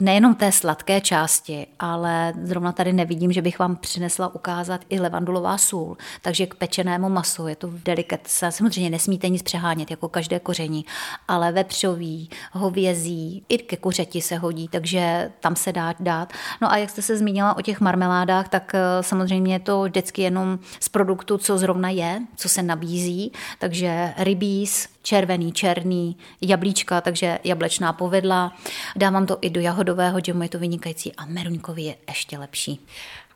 Nejenom 0.00 0.34
té 0.34 0.52
sladké 0.52 1.00
části, 1.00 1.66
ale 1.78 2.32
zrovna 2.42 2.72
tady 2.72 2.92
nevidím, 2.92 3.32
že 3.32 3.42
bych 3.42 3.58
vám 3.58 3.76
přinesla 3.76 4.34
ukázat 4.34 4.80
i 4.88 5.00
levandulová 5.00 5.58
sůl. 5.58 5.96
Takže 6.22 6.46
k 6.46 6.54
pečenému 6.54 7.08
masu 7.08 7.46
je 7.46 7.56
to 7.56 7.70
delikatce. 7.84 8.52
Samozřejmě 8.52 8.90
nesmíte 8.90 9.28
nic 9.28 9.42
přehánět, 9.42 9.90
jako 9.90 10.08
každé 10.08 10.40
koření, 10.40 10.84
ale 11.28 11.52
vepřový, 11.52 12.30
hovězí, 12.52 13.44
i 13.48 13.58
ke 13.58 13.76
kuřeti 13.76 14.22
se 14.22 14.36
hodí, 14.36 14.68
takže 14.68 15.32
tam 15.40 15.56
se 15.56 15.72
dá 15.72 15.94
dát. 16.00 16.32
No 16.62 16.72
a 16.72 16.76
jak 16.76 16.90
jste 16.90 17.02
se 17.02 17.16
zmínila 17.16 17.56
o 17.56 17.62
těch 17.62 17.80
marmeládách, 17.80 18.48
tak 18.48 18.74
eh, 18.74 18.80
samozřejmě 19.00 19.54
je 19.54 19.60
to 19.60 19.82
vždycky 19.82 20.22
jenom 20.22 20.58
z 20.80 20.88
produktu, 20.88 21.38
co 21.38 21.58
zrovna 21.58 21.90
je, 21.90 22.22
co 22.36 22.48
se 22.48 22.62
nabízí, 22.62 23.32
takže 23.58 24.14
rybíz, 24.18 24.88
červený, 25.06 25.52
černý, 25.52 26.16
jablíčka, 26.40 27.00
takže 27.00 27.38
jablečná 27.44 27.92
povedla. 27.92 28.52
Dávám 28.96 29.26
to 29.26 29.38
i 29.40 29.50
do 29.50 29.60
jahodového 29.86 30.20
džemu, 30.20 30.42
je 30.42 30.48
to 30.48 30.58
vynikající 30.58 31.12
a 31.12 31.26
meruňkový 31.26 31.84
je 31.84 31.96
ještě 32.08 32.38
lepší. 32.38 32.80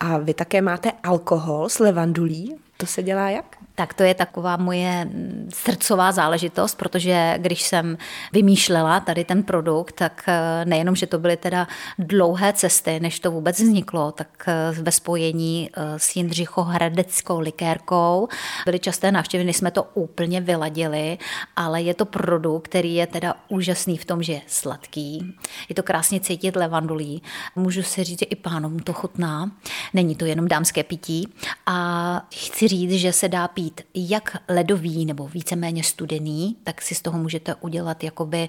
A 0.00 0.18
vy 0.18 0.34
také 0.34 0.62
máte 0.62 0.92
alkohol 1.02 1.68
s 1.68 1.78
levandulí? 1.78 2.56
To 2.80 2.86
se 2.86 3.02
dělá 3.02 3.30
jak? 3.30 3.56
Tak 3.74 3.94
to 3.94 4.02
je 4.02 4.14
taková 4.14 4.56
moje 4.56 5.08
srdcová 5.54 6.12
záležitost, 6.12 6.74
protože 6.74 7.34
když 7.38 7.62
jsem 7.62 7.98
vymýšlela 8.32 9.00
tady 9.00 9.24
ten 9.24 9.42
produkt, 9.42 9.92
tak 9.92 10.24
eh, 10.28 10.64
nejenom, 10.64 10.96
že 10.96 11.06
to 11.06 11.18
byly 11.18 11.36
teda 11.36 11.68
dlouhé 11.98 12.52
cesty, 12.52 13.00
než 13.00 13.20
to 13.20 13.30
vůbec 13.30 13.60
vzniklo, 13.60 14.12
tak 14.12 14.28
eh, 14.46 14.82
ve 14.82 14.92
spojení 14.92 15.70
eh, 15.72 15.98
s 15.98 16.16
Jindřichohradeckou 16.16 17.40
likérkou 17.40 18.28
byly 18.64 18.78
časté 18.78 19.12
návštěvy, 19.12 19.44
než 19.44 19.56
jsme 19.56 19.70
to 19.70 19.82
úplně 19.94 20.40
vyladili, 20.40 21.18
ale 21.56 21.82
je 21.82 21.94
to 21.94 22.04
produkt, 22.04 22.68
který 22.68 22.94
je 22.94 23.06
teda 23.06 23.34
úžasný 23.48 23.96
v 23.96 24.04
tom, 24.04 24.22
že 24.22 24.32
je 24.32 24.40
sladký. 24.46 25.34
Je 25.68 25.74
to 25.74 25.82
krásně 25.82 26.20
cítit 26.20 26.56
levandulí. 26.56 27.22
Můžu 27.56 27.82
si 27.82 28.04
říct, 28.04 28.18
že 28.18 28.26
i 28.26 28.36
pánům 28.36 28.78
to 28.78 28.92
chutná. 28.92 29.50
Není 29.94 30.14
to 30.16 30.24
jenom 30.24 30.48
dámské 30.48 30.84
pití. 30.84 31.28
A 31.66 32.22
chci 32.34 32.69
říct, 32.70 32.92
že 32.92 33.12
se 33.12 33.28
dá 33.28 33.48
pít 33.48 33.80
jak 33.94 34.36
ledový 34.48 35.06
nebo 35.06 35.28
víceméně 35.28 35.84
studený, 35.84 36.56
tak 36.64 36.82
si 36.82 36.94
z 36.94 37.02
toho 37.02 37.18
můžete 37.18 37.54
udělat 37.54 38.04
jakoby 38.04 38.48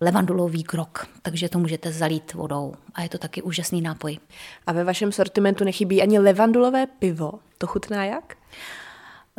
levandulový 0.00 0.62
krok. 0.62 1.06
Takže 1.22 1.48
to 1.48 1.58
můžete 1.58 1.92
zalít 1.92 2.34
vodou. 2.34 2.74
A 2.94 3.02
je 3.02 3.08
to 3.08 3.18
taky 3.18 3.42
úžasný 3.42 3.80
nápoj. 3.80 4.18
A 4.66 4.72
ve 4.72 4.84
vašem 4.84 5.12
sortimentu 5.12 5.64
nechybí 5.64 6.02
ani 6.02 6.18
levandulové 6.18 6.86
pivo. 6.86 7.32
To 7.58 7.66
chutná 7.66 8.04
jak? 8.04 8.36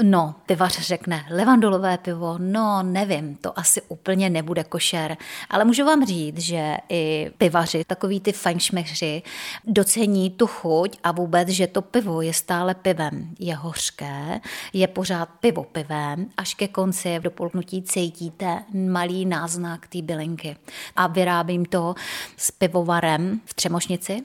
No, 0.01 0.35
pivař 0.45 0.79
řekne, 0.79 1.25
levandulové 1.29 1.97
pivo, 1.97 2.35
no 2.37 2.83
nevím, 2.83 3.35
to 3.35 3.59
asi 3.59 3.81
úplně 3.81 4.29
nebude 4.29 4.63
košer, 4.63 5.17
ale 5.49 5.65
můžu 5.65 5.85
vám 5.85 6.05
říct, 6.05 6.37
že 6.37 6.77
i 6.89 7.31
pivaři, 7.37 7.83
takový 7.87 8.19
ty 8.19 8.31
fajnšmechři, 8.31 9.23
docení 9.65 10.29
tu 10.29 10.47
chuť 10.47 10.97
a 11.03 11.11
vůbec, 11.11 11.49
že 11.49 11.67
to 11.67 11.81
pivo 11.81 12.21
je 12.21 12.33
stále 12.33 12.75
pivem. 12.75 13.29
Je 13.39 13.55
hořké, 13.55 14.41
je 14.73 14.87
pořád 14.87 15.29
pivo 15.39 15.63
pivem, 15.63 16.29
až 16.37 16.53
ke 16.53 16.67
konci 16.67 17.19
v 17.19 17.23
dopolknutí 17.23 17.81
cítíte 17.81 18.63
malý 18.73 19.25
náznak 19.25 19.87
té 19.87 20.01
bylinky. 20.01 20.57
A 20.95 21.07
vyrábím 21.07 21.65
to 21.65 21.95
s 22.37 22.51
pivovarem 22.51 23.41
v 23.45 23.53
Třemošnici, 23.53 24.21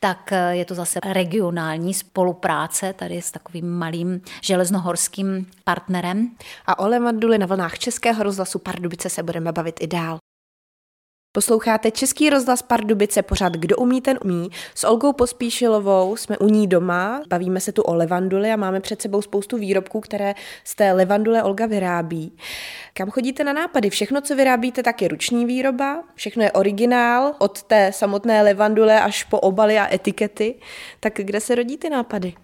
tak 0.00 0.32
je 0.50 0.64
to 0.64 0.74
zase 0.74 1.00
regionální 1.04 1.94
spolupráce 1.94 2.92
tady 2.92 3.22
s 3.22 3.30
takovým 3.30 3.70
malým 3.70 4.20
železnohorským 4.42 5.07
českým 5.08 5.46
partnerem. 5.64 6.30
A 6.66 6.78
o 6.78 6.88
Levanduli 6.88 7.38
na 7.38 7.46
vlnách 7.46 7.78
Českého 7.78 8.22
rozhlasu 8.22 8.58
Pardubice 8.58 9.10
se 9.10 9.22
budeme 9.22 9.52
bavit 9.52 9.76
i 9.80 9.86
dál. 9.86 10.18
Posloucháte 11.32 11.90
Český 11.90 12.30
rozhlas 12.30 12.62
Pardubice, 12.62 13.22
pořád 13.22 13.52
Kdo 13.52 13.76
umí, 13.76 14.00
ten 14.00 14.18
umí. 14.24 14.50
S 14.74 14.84
Olgou 14.84 15.12
Pospíšilovou 15.12 16.16
jsme 16.16 16.38
u 16.38 16.48
ní 16.48 16.66
doma, 16.66 17.22
bavíme 17.28 17.60
se 17.60 17.72
tu 17.72 17.82
o 17.82 17.94
levanduli 17.94 18.50
a 18.50 18.56
máme 18.56 18.80
před 18.80 19.02
sebou 19.02 19.22
spoustu 19.22 19.58
výrobků, 19.58 20.00
které 20.00 20.34
z 20.64 20.74
té 20.74 20.92
levandule 20.92 21.42
Olga 21.42 21.66
vyrábí. 21.66 22.36
Kam 22.92 23.10
chodíte 23.10 23.44
na 23.44 23.52
nápady? 23.52 23.90
Všechno, 23.90 24.20
co 24.20 24.36
vyrábíte, 24.36 24.82
tak 24.82 25.02
je 25.02 25.08
ruční 25.08 25.46
výroba, 25.46 26.04
všechno 26.14 26.42
je 26.42 26.52
originál, 26.52 27.34
od 27.38 27.62
té 27.62 27.92
samotné 27.92 28.42
levandule 28.42 29.00
až 29.00 29.24
po 29.24 29.40
obaly 29.40 29.78
a 29.78 29.94
etikety. 29.94 30.54
Tak 31.00 31.12
kde 31.16 31.40
se 31.40 31.54
rodí 31.54 31.76
ty 31.76 31.90
nápady? 31.90 32.34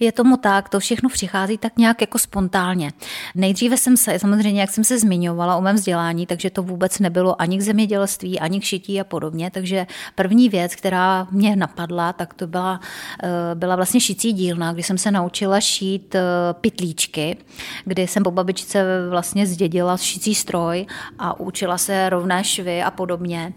Je 0.00 0.12
tomu 0.12 0.36
tak, 0.36 0.68
to 0.68 0.80
všechno 0.80 1.08
přichází 1.08 1.58
tak 1.58 1.78
nějak 1.78 2.00
jako 2.00 2.18
spontánně. 2.18 2.92
Nejdříve 3.34 3.76
jsem 3.76 3.96
se, 3.96 4.18
samozřejmě, 4.18 4.60
jak 4.60 4.70
jsem 4.70 4.84
se 4.84 4.98
zmiňovala 4.98 5.56
o 5.56 5.60
mém 5.60 5.76
vzdělání, 5.76 6.26
takže 6.26 6.50
to 6.50 6.62
vůbec 6.62 6.98
nebylo 6.98 7.42
ani 7.42 7.58
k 7.58 7.62
zemědělství, 7.62 8.40
ani 8.40 8.60
k 8.60 8.64
šití 8.64 9.00
a 9.00 9.04
podobně. 9.04 9.50
Takže 9.50 9.86
první 10.14 10.48
věc, 10.48 10.74
která 10.74 11.26
mě 11.30 11.56
napadla, 11.56 12.12
tak 12.12 12.34
to 12.34 12.46
byla, 12.46 12.80
eh, 13.22 13.28
byla 13.54 13.76
vlastně 13.76 14.00
šicí 14.00 14.32
dílna, 14.32 14.72
kdy 14.72 14.82
jsem 14.82 14.98
se 14.98 15.10
naučila 15.10 15.60
šít 15.60 16.14
eh, 16.14 16.22
pitlíčky, 16.52 17.36
kdy 17.84 18.06
jsem 18.06 18.22
po 18.22 18.30
babičce 18.30 18.84
vlastně 19.10 19.46
zdědila 19.46 19.96
šicí 19.96 20.34
stroj 20.34 20.86
a 21.18 21.40
učila 21.40 21.78
se 21.78 22.10
rovné 22.10 22.44
švy 22.44 22.82
a 22.82 22.90
podobně. 22.90 23.52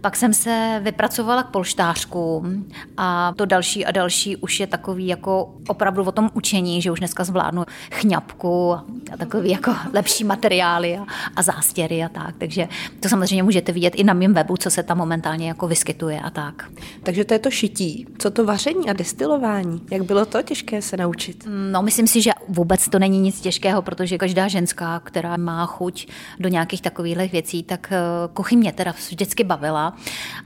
Pak 0.00 0.16
jsem 0.16 0.34
se 0.34 0.80
vypracovala 0.82 1.42
k 1.42 1.50
polštářkům 1.50 2.68
a 2.96 3.32
to 3.36 3.46
další 3.46 3.86
a 3.86 3.90
další 3.90 4.36
už 4.36 4.60
je 4.60 4.66
takový 4.66 5.06
jako 5.06 5.54
opravdu 5.68 6.04
o 6.04 6.12
tom 6.12 6.30
učení, 6.34 6.82
že 6.82 6.90
už 6.90 6.98
dneska 6.98 7.24
zvládnu 7.24 7.64
chňapku 7.92 8.72
a 8.72 9.16
takový 9.18 9.50
jako 9.50 9.74
lepší 9.92 10.24
materiály 10.24 10.98
a, 10.98 11.06
a 11.36 11.42
zástěry 11.42 12.04
a 12.04 12.08
tak. 12.08 12.34
Takže 12.38 12.68
to 13.00 13.08
samozřejmě 13.08 13.42
můžete 13.42 13.72
vidět 13.72 13.94
i 13.94 14.04
na 14.04 14.14
mém 14.14 14.34
webu, 14.34 14.56
co 14.56 14.70
se 14.70 14.82
tam 14.82 14.98
momentálně 14.98 15.48
jako 15.48 15.68
vyskytuje 15.68 16.20
a 16.20 16.30
tak. 16.30 16.70
Takže 17.02 17.24
to 17.24 17.34
je 17.34 17.38
to 17.38 17.50
šití. 17.50 18.06
Co 18.18 18.30
to 18.30 18.44
vaření 18.44 18.90
a 18.90 18.92
destilování? 18.92 19.82
Jak 19.90 20.02
bylo 20.02 20.26
to 20.26 20.42
těžké 20.42 20.82
se 20.82 20.96
naučit? 20.96 21.48
No, 21.72 21.82
myslím 21.82 22.06
si, 22.06 22.22
že 22.22 22.30
vůbec 22.48 22.88
to 22.88 22.98
není 22.98 23.20
nic 23.20 23.40
těžkého, 23.40 23.82
protože 23.82 24.18
každá 24.18 24.48
ženská, 24.48 25.00
která 25.00 25.36
má 25.36 25.66
chuť 25.66 26.08
do 26.40 26.48
nějakých 26.48 26.82
takových 26.82 27.32
věcí, 27.32 27.62
tak 27.62 27.92
eh, 27.92 27.98
kuchy 28.34 28.56
mě 28.56 28.72
teda 28.72 28.94
vždycky 29.08 29.44
bavila 29.44 29.96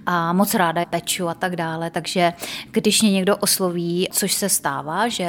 a 0.07 0.33
moc 0.33 0.55
ráda 0.55 0.85
peču 0.85 1.29
a 1.29 1.35
tak 1.35 1.57
dále. 1.57 1.91
Takže 1.91 2.33
když 2.71 3.03
mě 3.03 3.11
někdo 3.11 3.37
osloví, 3.37 4.09
což 4.13 4.33
se 4.33 4.49
stává, 4.49 5.09
že 5.09 5.27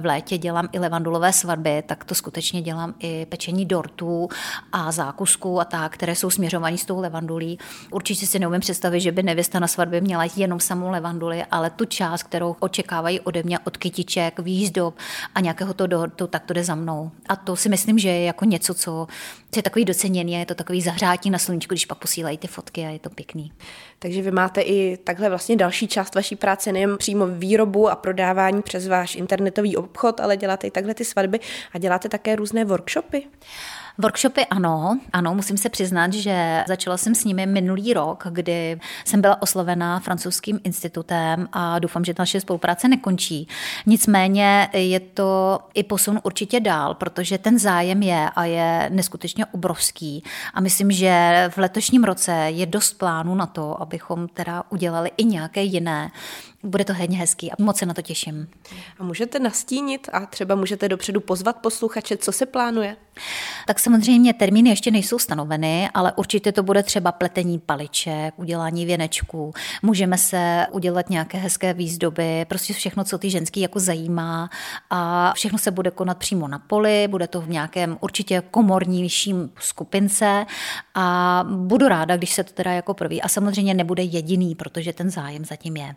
v 0.00 0.04
létě 0.04 0.38
dělám 0.38 0.68
i 0.72 0.78
levandulové 0.78 1.32
svatby, 1.32 1.82
tak 1.86 2.04
to 2.04 2.14
skutečně 2.14 2.62
dělám 2.62 2.94
i 2.98 3.26
pečení 3.26 3.66
dortů 3.66 4.28
a 4.72 4.92
zákusků 4.92 5.60
a 5.60 5.64
tak, 5.64 5.92
které 5.92 6.14
jsou 6.14 6.30
směřované 6.30 6.78
s 6.78 6.84
tou 6.84 7.00
levandulí. 7.00 7.58
Určitě 7.90 8.26
si 8.26 8.38
neumím 8.38 8.60
představit, 8.60 9.00
že 9.00 9.12
by 9.12 9.22
nevěsta 9.22 9.58
na 9.58 9.66
svatbě 9.66 10.00
měla 10.00 10.24
jenom 10.36 10.60
samou 10.60 10.90
levanduli, 10.90 11.44
ale 11.50 11.70
tu 11.70 11.84
část, 11.84 12.22
kterou 12.22 12.56
očekávají 12.60 13.20
ode 13.20 13.42
mě 13.42 13.58
od 13.58 13.76
kytiček, 13.76 14.38
výzdob 14.38 14.94
a 15.34 15.40
nějakého 15.40 15.74
to 15.74 15.86
dortu, 16.16 16.26
tak 16.26 16.44
to 16.44 16.54
jde 16.54 16.64
za 16.64 16.74
mnou. 16.74 17.10
A 17.28 17.36
to 17.36 17.56
si 17.56 17.68
myslím, 17.68 17.98
že 17.98 18.08
je 18.08 18.24
jako 18.24 18.44
něco, 18.44 18.74
co, 18.74 19.06
co 19.50 19.58
je 19.58 19.62
takový 19.62 19.84
doceněný, 19.84 20.32
je 20.32 20.46
to 20.46 20.54
takový 20.54 20.82
zahřátí 20.82 21.30
na 21.30 21.38
sluníčku, 21.38 21.74
když 21.74 21.86
pak 21.86 21.98
posílají 21.98 22.38
ty 22.38 22.46
fotky 22.46 22.86
a 22.86 22.88
je 22.88 22.98
to 22.98 23.10
pěkný. 23.10 23.52
Takže 23.98 24.22
vy 24.22 24.30
máte 24.30 24.60
i 24.60 24.96
takhle 24.96 25.28
vlastně 25.28 25.56
další 25.56 25.88
část 25.88 26.14
vaší 26.14 26.36
práce, 26.36 26.72
nejen 26.72 26.96
přímo 26.96 27.26
výrobu 27.26 27.88
a 27.88 27.96
prodávání 27.96 28.62
přes 28.62 28.88
váš 28.88 29.14
internetový 29.14 29.76
obchod, 29.76 30.20
ale 30.20 30.36
děláte 30.36 30.66
i 30.66 30.70
takhle 30.70 30.94
ty 30.94 31.04
svatby 31.04 31.40
a 31.72 31.78
děláte 31.78 32.08
také 32.08 32.36
různé 32.36 32.64
workshopy. 32.64 33.26
Workshopy 33.98 34.46
ano, 34.46 34.98
ano, 35.12 35.34
musím 35.34 35.56
se 35.56 35.68
přiznat, 35.68 36.12
že 36.12 36.64
začala 36.68 36.96
jsem 36.96 37.14
s 37.14 37.24
nimi 37.24 37.46
minulý 37.46 37.94
rok, 37.94 38.26
kdy 38.30 38.80
jsem 39.04 39.20
byla 39.20 39.42
oslovena 39.42 40.00
francouzským 40.00 40.60
institutem 40.64 41.48
a 41.52 41.78
doufám, 41.78 42.04
že 42.04 42.14
naše 42.18 42.40
spolupráce 42.40 42.88
nekončí. 42.88 43.48
Nicméně 43.86 44.68
je 44.72 45.00
to 45.00 45.58
i 45.74 45.82
posun 45.82 46.20
určitě 46.22 46.60
dál, 46.60 46.94
protože 46.94 47.38
ten 47.38 47.58
zájem 47.58 48.02
je 48.02 48.30
a 48.36 48.44
je 48.44 48.90
neskutečně 48.92 49.46
obrovský. 49.46 50.24
A 50.54 50.60
myslím, 50.60 50.90
že 50.90 51.44
v 51.54 51.58
letošním 51.58 52.04
roce 52.04 52.32
je 52.32 52.66
dost 52.66 52.92
plánů 52.92 53.34
na 53.34 53.46
to, 53.46 53.82
abychom 53.82 54.28
teda 54.28 54.62
udělali 54.70 55.10
i 55.16 55.24
nějaké 55.24 55.62
jiné 55.62 56.10
bude 56.66 56.84
to 56.84 56.94
hodně 56.94 57.18
hezký 57.18 57.52
a 57.52 57.54
moc 57.58 57.78
se 57.78 57.86
na 57.86 57.94
to 57.94 58.02
těším. 58.02 58.48
A 58.98 59.04
můžete 59.04 59.38
nastínit 59.38 60.08
a 60.12 60.26
třeba 60.26 60.54
můžete 60.54 60.88
dopředu 60.88 61.20
pozvat 61.20 61.56
posluchače, 61.56 62.16
co 62.16 62.32
se 62.32 62.46
plánuje? 62.46 62.96
Tak 63.66 63.78
samozřejmě 63.78 64.34
termíny 64.34 64.70
ještě 64.70 64.90
nejsou 64.90 65.18
stanoveny, 65.18 65.90
ale 65.94 66.12
určitě 66.16 66.52
to 66.52 66.62
bude 66.62 66.82
třeba 66.82 67.12
pletení 67.12 67.58
paliček, 67.58 68.34
udělání 68.36 68.86
věnečků. 68.86 69.52
Můžeme 69.82 70.18
se 70.18 70.66
udělat 70.70 71.10
nějaké 71.10 71.38
hezké 71.38 71.74
výzdoby, 71.74 72.44
prostě 72.48 72.72
všechno, 72.72 73.04
co 73.04 73.18
ty 73.18 73.30
ženský 73.30 73.60
jako 73.60 73.80
zajímá 73.80 74.50
a 74.90 75.32
všechno 75.34 75.58
se 75.58 75.70
bude 75.70 75.90
konat 75.90 76.18
přímo 76.18 76.48
na 76.48 76.58
poli, 76.58 77.08
bude 77.08 77.28
to 77.28 77.40
v 77.40 77.48
nějakém 77.48 77.98
určitě 78.00 78.42
komornějším 78.50 79.50
skupince 79.60 80.46
a 80.94 81.44
budu 81.50 81.88
ráda, 81.88 82.16
když 82.16 82.32
se 82.32 82.44
to 82.44 82.52
teda 82.52 82.72
jako 82.72 82.94
prví. 82.94 83.22
A 83.22 83.28
samozřejmě 83.28 83.74
nebude 83.74 84.02
jediný, 84.02 84.54
protože 84.54 84.92
ten 84.92 85.10
zájem 85.10 85.44
zatím 85.44 85.76
je. 85.76 85.94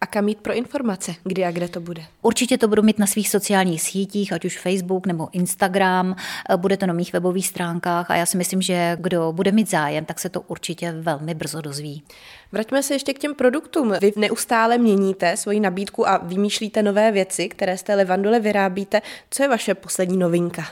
A 0.00 0.06
kam 0.12 0.24
mít 0.24 0.38
pro 0.38 0.54
informace, 0.54 1.14
kdy 1.24 1.44
a 1.44 1.50
kde 1.50 1.68
to 1.68 1.80
bude? 1.80 2.02
Určitě 2.22 2.58
to 2.58 2.68
budu 2.68 2.82
mít 2.82 2.98
na 2.98 3.06
svých 3.06 3.28
sociálních 3.28 3.82
sítích, 3.82 4.32
ať 4.32 4.44
už 4.44 4.58
Facebook 4.58 5.06
nebo 5.06 5.28
Instagram, 5.32 6.16
bude 6.56 6.76
to 6.76 6.86
na 6.86 6.92
mých 6.92 7.12
webových 7.12 7.48
stránkách 7.48 8.10
a 8.10 8.16
já 8.16 8.26
si 8.26 8.36
myslím, 8.36 8.62
že 8.62 8.96
kdo 9.00 9.32
bude 9.32 9.52
mít 9.52 9.70
zájem, 9.70 10.04
tak 10.04 10.20
se 10.20 10.28
to 10.28 10.40
určitě 10.40 10.92
velmi 10.92 11.34
brzo 11.34 11.60
dozví. 11.60 12.02
Vraťme 12.52 12.82
se 12.82 12.94
ještě 12.94 13.14
k 13.14 13.18
těm 13.18 13.34
produktům. 13.34 13.94
Vy 14.00 14.12
neustále 14.16 14.78
měníte 14.78 15.36
svoji 15.36 15.60
nabídku 15.60 16.08
a 16.08 16.16
vymýšlíte 16.16 16.82
nové 16.82 17.12
věci, 17.12 17.48
které 17.48 17.78
z 17.78 17.82
té 17.82 17.94
levandule 17.94 18.40
vyrábíte. 18.40 19.02
Co 19.30 19.42
je 19.42 19.48
vaše 19.48 19.74
poslední 19.74 20.16
novinka? 20.16 20.64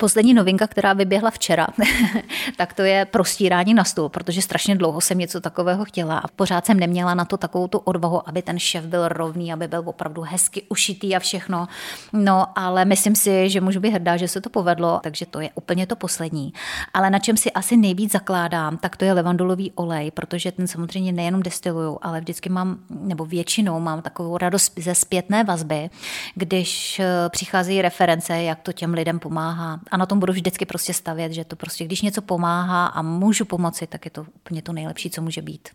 Poslední 0.00 0.34
novinka, 0.34 0.66
která 0.66 0.92
vyběhla 0.92 1.30
včera, 1.30 1.66
tak 2.56 2.72
to 2.72 2.82
je 2.82 3.04
prostírání 3.04 3.74
na 3.74 3.84
stůl, 3.84 4.08
protože 4.08 4.42
strašně 4.42 4.76
dlouho 4.76 5.00
jsem 5.00 5.18
něco 5.18 5.40
takového 5.40 5.84
chtěla 5.84 6.18
a 6.18 6.28
pořád 6.28 6.66
jsem 6.66 6.80
neměla 6.80 7.14
na 7.14 7.24
to 7.24 7.36
takovou 7.36 7.68
tu 7.68 7.78
odvahu, 7.78 8.28
aby 8.28 8.42
ten 8.42 8.58
šef 8.58 8.84
byl 8.84 9.08
rovný, 9.08 9.52
aby 9.52 9.68
byl 9.68 9.82
opravdu 9.86 10.22
hezky 10.22 10.62
ušitý 10.68 11.16
a 11.16 11.18
všechno. 11.18 11.68
No, 12.12 12.46
ale 12.58 12.84
myslím 12.84 13.14
si, 13.14 13.50
že 13.50 13.60
můžu 13.60 13.80
být 13.80 13.90
hrdá, 13.90 14.16
že 14.16 14.28
se 14.28 14.40
to 14.40 14.50
povedlo, 14.50 15.00
takže 15.02 15.26
to 15.26 15.40
je 15.40 15.50
úplně 15.54 15.86
to 15.86 15.96
poslední. 15.96 16.52
Ale 16.94 17.10
na 17.10 17.18
čem 17.18 17.36
si 17.36 17.52
asi 17.52 17.76
nejvíc 17.76 18.12
zakládám, 18.12 18.76
tak 18.76 18.96
to 18.96 19.04
je 19.04 19.12
levandulový 19.12 19.72
olej, 19.74 20.10
protože 20.10 20.52
ten 20.52 20.66
samozřejmě 20.66 21.12
nejenom 21.12 21.42
destiluju, 21.42 21.98
ale 22.02 22.20
vždycky 22.20 22.48
mám, 22.48 22.78
nebo 22.90 23.24
většinou 23.26 23.80
mám 23.80 24.02
takovou 24.02 24.38
radost 24.38 24.72
ze 24.76 24.94
zpětné 24.94 25.44
vazby, 25.44 25.90
když 26.34 27.00
eh, 27.00 27.28
přicházejí 27.28 27.82
reference, 27.82 28.42
jak 28.42 28.60
to 28.60 28.72
těm 28.72 28.94
lidem 28.94 29.18
pomáhá 29.18 29.80
a 29.90 29.96
na 29.96 30.06
tom 30.06 30.18
budu 30.20 30.32
vždycky 30.32 30.66
prostě 30.66 30.94
stavět, 30.94 31.32
že 31.32 31.44
to 31.44 31.56
prostě, 31.56 31.84
když 31.84 32.02
něco 32.02 32.22
pomáhá 32.22 32.86
a 32.86 33.02
můžu 33.02 33.44
pomoci, 33.44 33.86
tak 33.86 34.04
je 34.04 34.10
to 34.10 34.26
úplně 34.36 34.62
to 34.62 34.72
nejlepší, 34.72 35.10
co 35.10 35.22
může 35.22 35.42
být. 35.42 35.68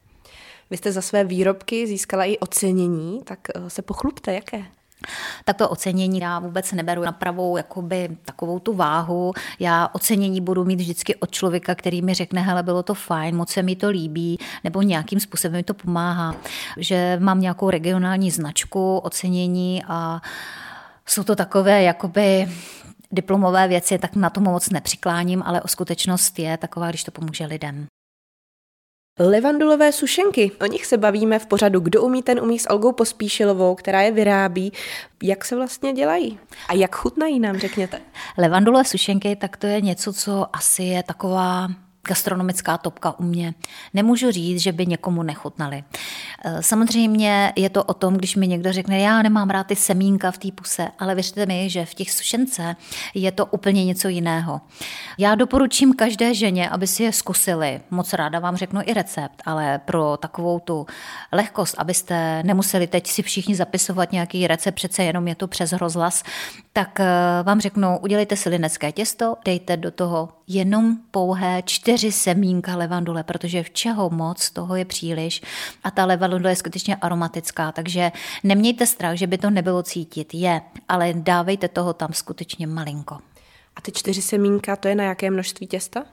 Vy 0.69 0.77
jste 0.77 0.91
za 0.91 1.01
své 1.01 1.23
výrobky 1.23 1.87
získala 1.87 2.25
i 2.25 2.37
ocenění, 2.37 3.21
tak 3.23 3.39
eh, 3.55 3.69
se 3.69 3.81
pochlubte, 3.81 4.33
jaké? 4.33 4.65
Tak 5.45 5.57
to 5.57 5.69
ocenění 5.69 6.19
já 6.19 6.39
vůbec 6.39 6.71
neberu 6.71 7.03
na 7.03 7.11
pravou 7.11 7.57
jakoby, 7.57 8.17
takovou 8.25 8.59
tu 8.59 8.73
váhu. 8.73 9.33
Já 9.59 9.89
ocenění 9.93 10.41
budu 10.41 10.65
mít 10.65 10.79
vždycky 10.79 11.15
od 11.15 11.31
člověka, 11.31 11.75
který 11.75 12.01
mi 12.01 12.13
řekne, 12.13 12.41
hele, 12.41 12.63
bylo 12.63 12.83
to 12.83 12.93
fajn, 12.93 13.35
moc 13.35 13.49
se 13.49 13.63
mi 13.63 13.75
to 13.75 13.89
líbí, 13.89 14.37
nebo 14.63 14.81
nějakým 14.81 15.19
způsobem 15.19 15.55
mi 15.55 15.63
to 15.63 15.73
pomáhá. 15.73 16.35
Že 16.77 17.17
mám 17.21 17.41
nějakou 17.41 17.69
regionální 17.69 18.31
značku, 18.31 18.97
ocenění 18.97 19.83
a 19.87 20.21
jsou 21.05 21.23
to 21.23 21.35
takové 21.35 21.83
jakoby 21.83 22.47
diplomové 23.13 23.67
věci, 23.67 23.97
tak 23.99 24.15
na 24.15 24.29
to 24.29 24.41
moc 24.41 24.69
nepřikláním, 24.69 25.43
ale 25.45 25.61
o 25.61 25.67
skutečnost 25.67 26.39
je 26.39 26.57
taková, 26.57 26.89
když 26.89 27.03
to 27.03 27.11
pomůže 27.11 27.45
lidem. 27.45 27.87
Levandulové 29.19 29.91
sušenky, 29.91 30.51
o 30.61 30.65
nich 30.65 30.85
se 30.85 30.97
bavíme 30.97 31.39
v 31.39 31.45
pořadu 31.45 31.79
Kdo 31.79 32.03
umí, 32.03 32.23
ten 32.23 32.39
umí 32.39 32.59
s 32.59 32.69
Olgou 32.69 32.91
Pospíšilovou, 32.91 33.75
která 33.75 34.01
je 34.01 34.11
vyrábí. 34.11 34.73
Jak 35.23 35.45
se 35.45 35.55
vlastně 35.55 35.93
dělají? 35.93 36.39
A 36.67 36.73
jak 36.73 36.95
chutnají 36.95 37.39
nám, 37.39 37.57
řekněte? 37.57 38.01
Levandulové 38.37 38.85
sušenky, 38.85 39.35
tak 39.35 39.57
to 39.57 39.67
je 39.67 39.81
něco, 39.81 40.13
co 40.13 40.55
asi 40.55 40.83
je 40.83 41.03
taková 41.03 41.67
gastronomická 42.07 42.77
topka 42.77 43.19
u 43.19 43.23
mě. 43.23 43.53
Nemůžu 43.93 44.31
říct, 44.31 44.61
že 44.61 44.71
by 44.71 44.85
někomu 44.85 45.23
nechutnali. 45.23 45.83
Eh, 46.45 46.63
samozřejmě 46.63 47.53
je 47.55 47.69
to 47.69 47.83
o 47.83 47.93
tom, 47.93 48.13
když 48.13 48.35
mi 48.35 48.47
někdo 48.47 48.73
řekne, 48.73 48.99
já 48.99 49.21
nemám 49.21 49.49
rád 49.49 49.67
ty 49.67 49.75
semínka 49.75 50.31
v 50.31 50.37
té 50.37 50.51
puse, 50.51 50.87
ale 50.99 51.15
věřte 51.15 51.45
mi, 51.45 51.69
že 51.69 51.85
v 51.85 51.93
těch 51.93 52.11
sušence 52.11 52.75
je 53.13 53.31
to 53.31 53.45
úplně 53.45 53.85
něco 53.85 54.07
jiného. 54.07 54.61
Já 55.17 55.35
doporučím 55.35 55.93
každé 55.93 56.33
ženě, 56.33 56.69
aby 56.69 56.87
si 56.87 57.03
je 57.03 57.11
zkusili. 57.11 57.81
Moc 57.91 58.13
ráda 58.13 58.39
vám 58.39 58.55
řeknu 58.55 58.81
i 58.85 58.93
recept, 58.93 59.41
ale 59.45 59.79
pro 59.85 60.17
takovou 60.17 60.59
tu 60.59 60.85
lehkost, 61.31 61.75
abyste 61.77 62.43
nemuseli 62.43 62.87
teď 62.87 63.07
si 63.07 63.21
všichni 63.21 63.55
zapisovat 63.55 64.11
nějaký 64.11 64.47
recept, 64.47 64.75
přece 64.75 65.03
jenom 65.03 65.27
je 65.27 65.35
to 65.35 65.47
přes 65.47 65.73
rozhlas, 65.73 66.23
tak 66.73 66.99
eh, 66.99 67.05
vám 67.43 67.61
řeknu, 67.61 67.99
udělejte 67.99 68.35
si 68.35 68.49
linecké 68.49 68.91
těsto, 68.91 69.35
dejte 69.45 69.77
do 69.77 69.91
toho 69.91 70.29
jenom 70.47 70.97
pouhé 71.11 71.61
čtyři 71.65 71.92
semínka 71.97 72.75
levandule, 72.75 73.23
protože 73.23 73.63
v 73.63 73.69
čeho 73.69 74.09
moc, 74.09 74.49
toho 74.49 74.75
je 74.75 74.85
příliš 74.85 75.41
a 75.83 75.91
ta 75.91 76.05
levandule 76.05 76.51
je 76.51 76.55
skutečně 76.55 76.95
aromatická, 76.95 77.71
takže 77.71 78.11
nemějte 78.43 78.87
strach, 78.87 79.15
že 79.15 79.27
by 79.27 79.37
to 79.37 79.49
nebylo 79.49 79.83
cítit, 79.83 80.33
je, 80.33 80.61
ale 80.89 81.13
dávejte 81.13 81.67
toho 81.67 81.93
tam 81.93 82.13
skutečně 82.13 82.67
malinko. 82.67 83.17
A 83.75 83.81
ty 83.81 83.91
čtyři 83.91 84.21
semínka, 84.21 84.75
to 84.75 84.87
je 84.87 84.95
na 84.95 85.03
jaké 85.03 85.31
množství 85.31 85.67
těsta? 85.67 86.05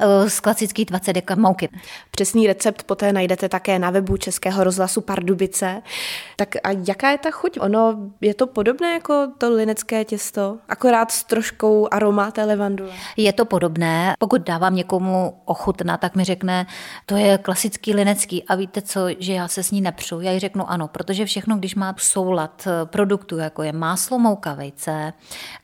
Eh, 0.00 0.30
z 0.30 0.40
klasický 0.40 0.84
20 0.84 1.12
deka 1.12 1.34
mouky. 1.34 1.68
Přesný 2.10 2.46
recept 2.46 2.82
poté 2.82 3.12
najdete 3.12 3.48
také 3.48 3.78
na 3.78 3.90
webu 3.90 4.16
Českého 4.16 4.64
rozhlasu 4.64 5.00
Pardubice. 5.00 5.82
Tak 6.36 6.56
a 6.56 6.70
jaká 6.88 7.10
je 7.10 7.18
ta 7.18 7.30
chuť? 7.30 7.58
Ono 7.60 7.96
je 8.20 8.34
to 8.34 8.46
podobné 8.46 8.92
jako 8.92 9.28
to 9.38 9.50
linecké 9.50 10.04
těsto, 10.04 10.58
akorát 10.68 11.10
s 11.10 11.24
troškou 11.24 11.88
aroma 11.90 12.30
té 12.30 12.44
levandule. 12.44 12.90
Je 13.16 13.32
to 13.32 13.44
podobné. 13.44 14.14
Pokud 14.18 14.42
dávám 14.42 14.74
někomu 14.74 15.40
ochutna, 15.44 15.96
tak 15.96 16.16
mi 16.16 16.24
řekne, 16.24 16.66
to 17.06 17.16
je 17.16 17.38
klasický 17.38 17.94
linecký 17.94 18.44
a 18.44 18.54
víte 18.54 18.82
co, 18.82 19.00
že 19.18 19.32
já 19.32 19.48
se 19.48 19.62
s 19.62 19.70
ní 19.70 19.80
nepřu. 19.80 20.20
Já 20.20 20.32
jí 20.32 20.38
řeknu 20.38 20.70
ano, 20.70 20.88
protože 20.88 21.24
všechno, 21.24 21.56
když 21.56 21.74
má 21.74 21.94
soulad 21.98 22.66
eh, 22.66 22.86
produktu, 22.86 23.36
jako 23.38 23.62
je 23.62 23.72
máslo, 23.72 24.18
mouka, 24.18 24.54
vejce, 24.54 25.12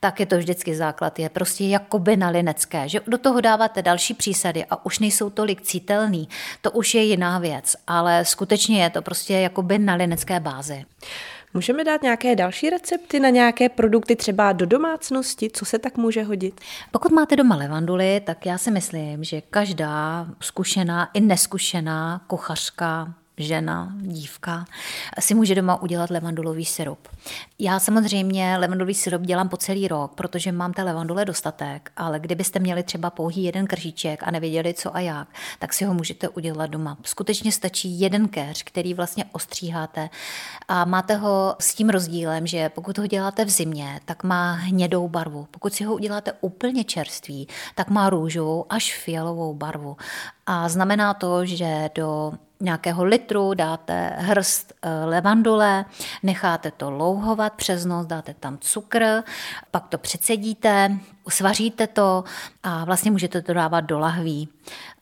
tak 0.00 0.20
je 0.20 0.26
to 0.26 0.38
vždycky 0.38 0.74
základ, 0.74 1.18
je 1.18 1.28
prostě 1.28 1.64
jakoby 1.64 2.16
na 2.16 2.28
linecké, 2.28 2.88
že 2.88 3.00
do 3.06 3.18
toho 3.18 3.40
dáváte 3.40 3.82
další 3.84 4.14
přísady 4.14 4.64
a 4.70 4.86
už 4.86 4.98
nejsou 4.98 5.30
tolik 5.30 5.62
cítelný, 5.62 6.28
to 6.60 6.70
už 6.70 6.94
je 6.94 7.02
jiná 7.02 7.38
věc, 7.38 7.76
ale 7.86 8.24
skutečně 8.24 8.82
je 8.82 8.90
to 8.90 9.02
prostě 9.02 9.34
jakoby 9.34 9.78
na 9.78 9.94
linecké 9.94 10.40
bázi. 10.40 10.84
Můžeme 11.54 11.84
dát 11.84 12.02
nějaké 12.02 12.36
další 12.36 12.70
recepty 12.70 13.20
na 13.20 13.28
nějaké 13.28 13.68
produkty 13.68 14.16
třeba 14.16 14.52
do 14.52 14.66
domácnosti? 14.66 15.50
Co 15.52 15.64
se 15.64 15.78
tak 15.78 15.96
může 15.96 16.22
hodit? 16.22 16.60
Pokud 16.90 17.12
máte 17.12 17.36
doma 17.36 17.56
levanduly, 17.56 18.20
tak 18.26 18.46
já 18.46 18.58
si 18.58 18.70
myslím, 18.70 19.24
že 19.24 19.40
každá 19.40 20.26
zkušená 20.40 21.10
i 21.14 21.20
neskušená 21.20 22.20
kuchařka 22.26 23.14
žena, 23.38 23.92
dívka, 24.00 24.64
si 25.20 25.34
může 25.34 25.54
doma 25.54 25.82
udělat 25.82 26.10
levandulový 26.10 26.64
syrup. 26.64 27.08
Já 27.58 27.80
samozřejmě 27.80 28.56
levandulový 28.58 28.94
syrup 28.94 29.22
dělám 29.22 29.48
po 29.48 29.56
celý 29.56 29.88
rok, 29.88 30.14
protože 30.14 30.52
mám 30.52 30.72
té 30.72 30.82
levandule 30.82 31.24
dostatek, 31.24 31.92
ale 31.96 32.20
kdybyste 32.20 32.58
měli 32.58 32.82
třeba 32.82 33.10
pouhý 33.10 33.44
jeden 33.44 33.66
kržíček 33.66 34.22
a 34.22 34.30
nevěděli 34.30 34.74
co 34.74 34.96
a 34.96 35.00
jak, 35.00 35.28
tak 35.58 35.72
si 35.72 35.84
ho 35.84 35.94
můžete 35.94 36.28
udělat 36.28 36.70
doma. 36.70 36.98
Skutečně 37.04 37.52
stačí 37.52 38.00
jeden 38.00 38.28
keř, 38.28 38.62
který 38.62 38.94
vlastně 38.94 39.24
ostříháte 39.32 40.10
a 40.68 40.84
máte 40.84 41.16
ho 41.16 41.56
s 41.58 41.74
tím 41.74 41.90
rozdílem, 41.90 42.46
že 42.46 42.68
pokud 42.68 42.98
ho 42.98 43.06
děláte 43.06 43.44
v 43.44 43.50
zimě, 43.50 44.00
tak 44.04 44.24
má 44.24 44.52
hnědou 44.52 45.08
barvu. 45.08 45.46
Pokud 45.50 45.74
si 45.74 45.84
ho 45.84 45.94
uděláte 45.94 46.32
úplně 46.40 46.84
čerstvý, 46.84 47.48
tak 47.74 47.90
má 47.90 48.10
růžovou 48.10 48.66
až 48.68 48.98
fialovou 48.98 49.54
barvu. 49.54 49.96
A 50.46 50.68
znamená 50.68 51.14
to, 51.14 51.46
že 51.46 51.90
do 51.94 52.32
nějakého 52.64 53.04
litru 53.04 53.54
dáte 53.54 54.12
hrst 54.16 54.72
eh, 54.82 55.04
levandule, 55.04 55.84
necháte 56.22 56.70
to 56.70 56.90
louhovat 56.90 57.52
přes 57.52 57.84
noc, 57.84 58.06
dáte 58.06 58.34
tam 58.34 58.58
cukr, 58.58 59.22
pak 59.70 59.88
to 59.88 59.98
přecedíte, 59.98 60.98
svaříte 61.28 61.86
to 61.86 62.24
a 62.62 62.84
vlastně 62.84 63.10
můžete 63.10 63.42
to 63.42 63.54
dávat 63.54 63.80
do 63.80 63.98
lahví. 63.98 64.48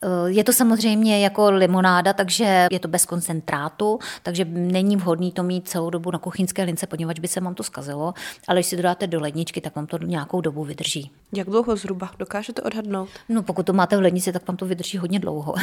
Eh, 0.03 0.07
je 0.25 0.43
to 0.43 0.53
samozřejmě 0.53 1.19
jako 1.19 1.51
limonáda, 1.51 2.13
takže 2.13 2.67
je 2.71 2.79
to 2.79 2.87
bez 2.87 3.05
koncentrátu, 3.05 3.99
takže 4.23 4.45
není 4.45 4.95
vhodný 4.95 5.31
to 5.31 5.43
mít 5.43 5.67
celou 5.67 5.89
dobu 5.89 6.11
na 6.11 6.19
kuchyňské 6.19 6.63
lince, 6.63 6.87
poněvadž 6.87 7.19
by 7.19 7.27
se 7.27 7.39
vám 7.39 7.55
to 7.55 7.63
skazilo, 7.63 8.13
ale 8.47 8.57
když 8.57 8.65
si 8.65 8.75
to 8.75 8.81
dáte 8.81 9.07
do 9.07 9.19
ledničky, 9.19 9.61
tak 9.61 9.75
vám 9.75 9.87
to 9.87 9.97
nějakou 9.97 10.41
dobu 10.41 10.63
vydrží. 10.63 11.11
Jak 11.33 11.49
dlouho 11.49 11.75
zhruba? 11.75 12.11
Dokážete 12.19 12.61
odhadnout? 12.61 13.09
No 13.29 13.43
pokud 13.43 13.65
to 13.65 13.73
máte 13.73 13.97
v 13.97 14.01
lednici, 14.01 14.31
tak 14.31 14.47
vám 14.47 14.57
to 14.57 14.65
vydrží 14.65 14.97
hodně 14.97 15.19
dlouho. 15.19 15.55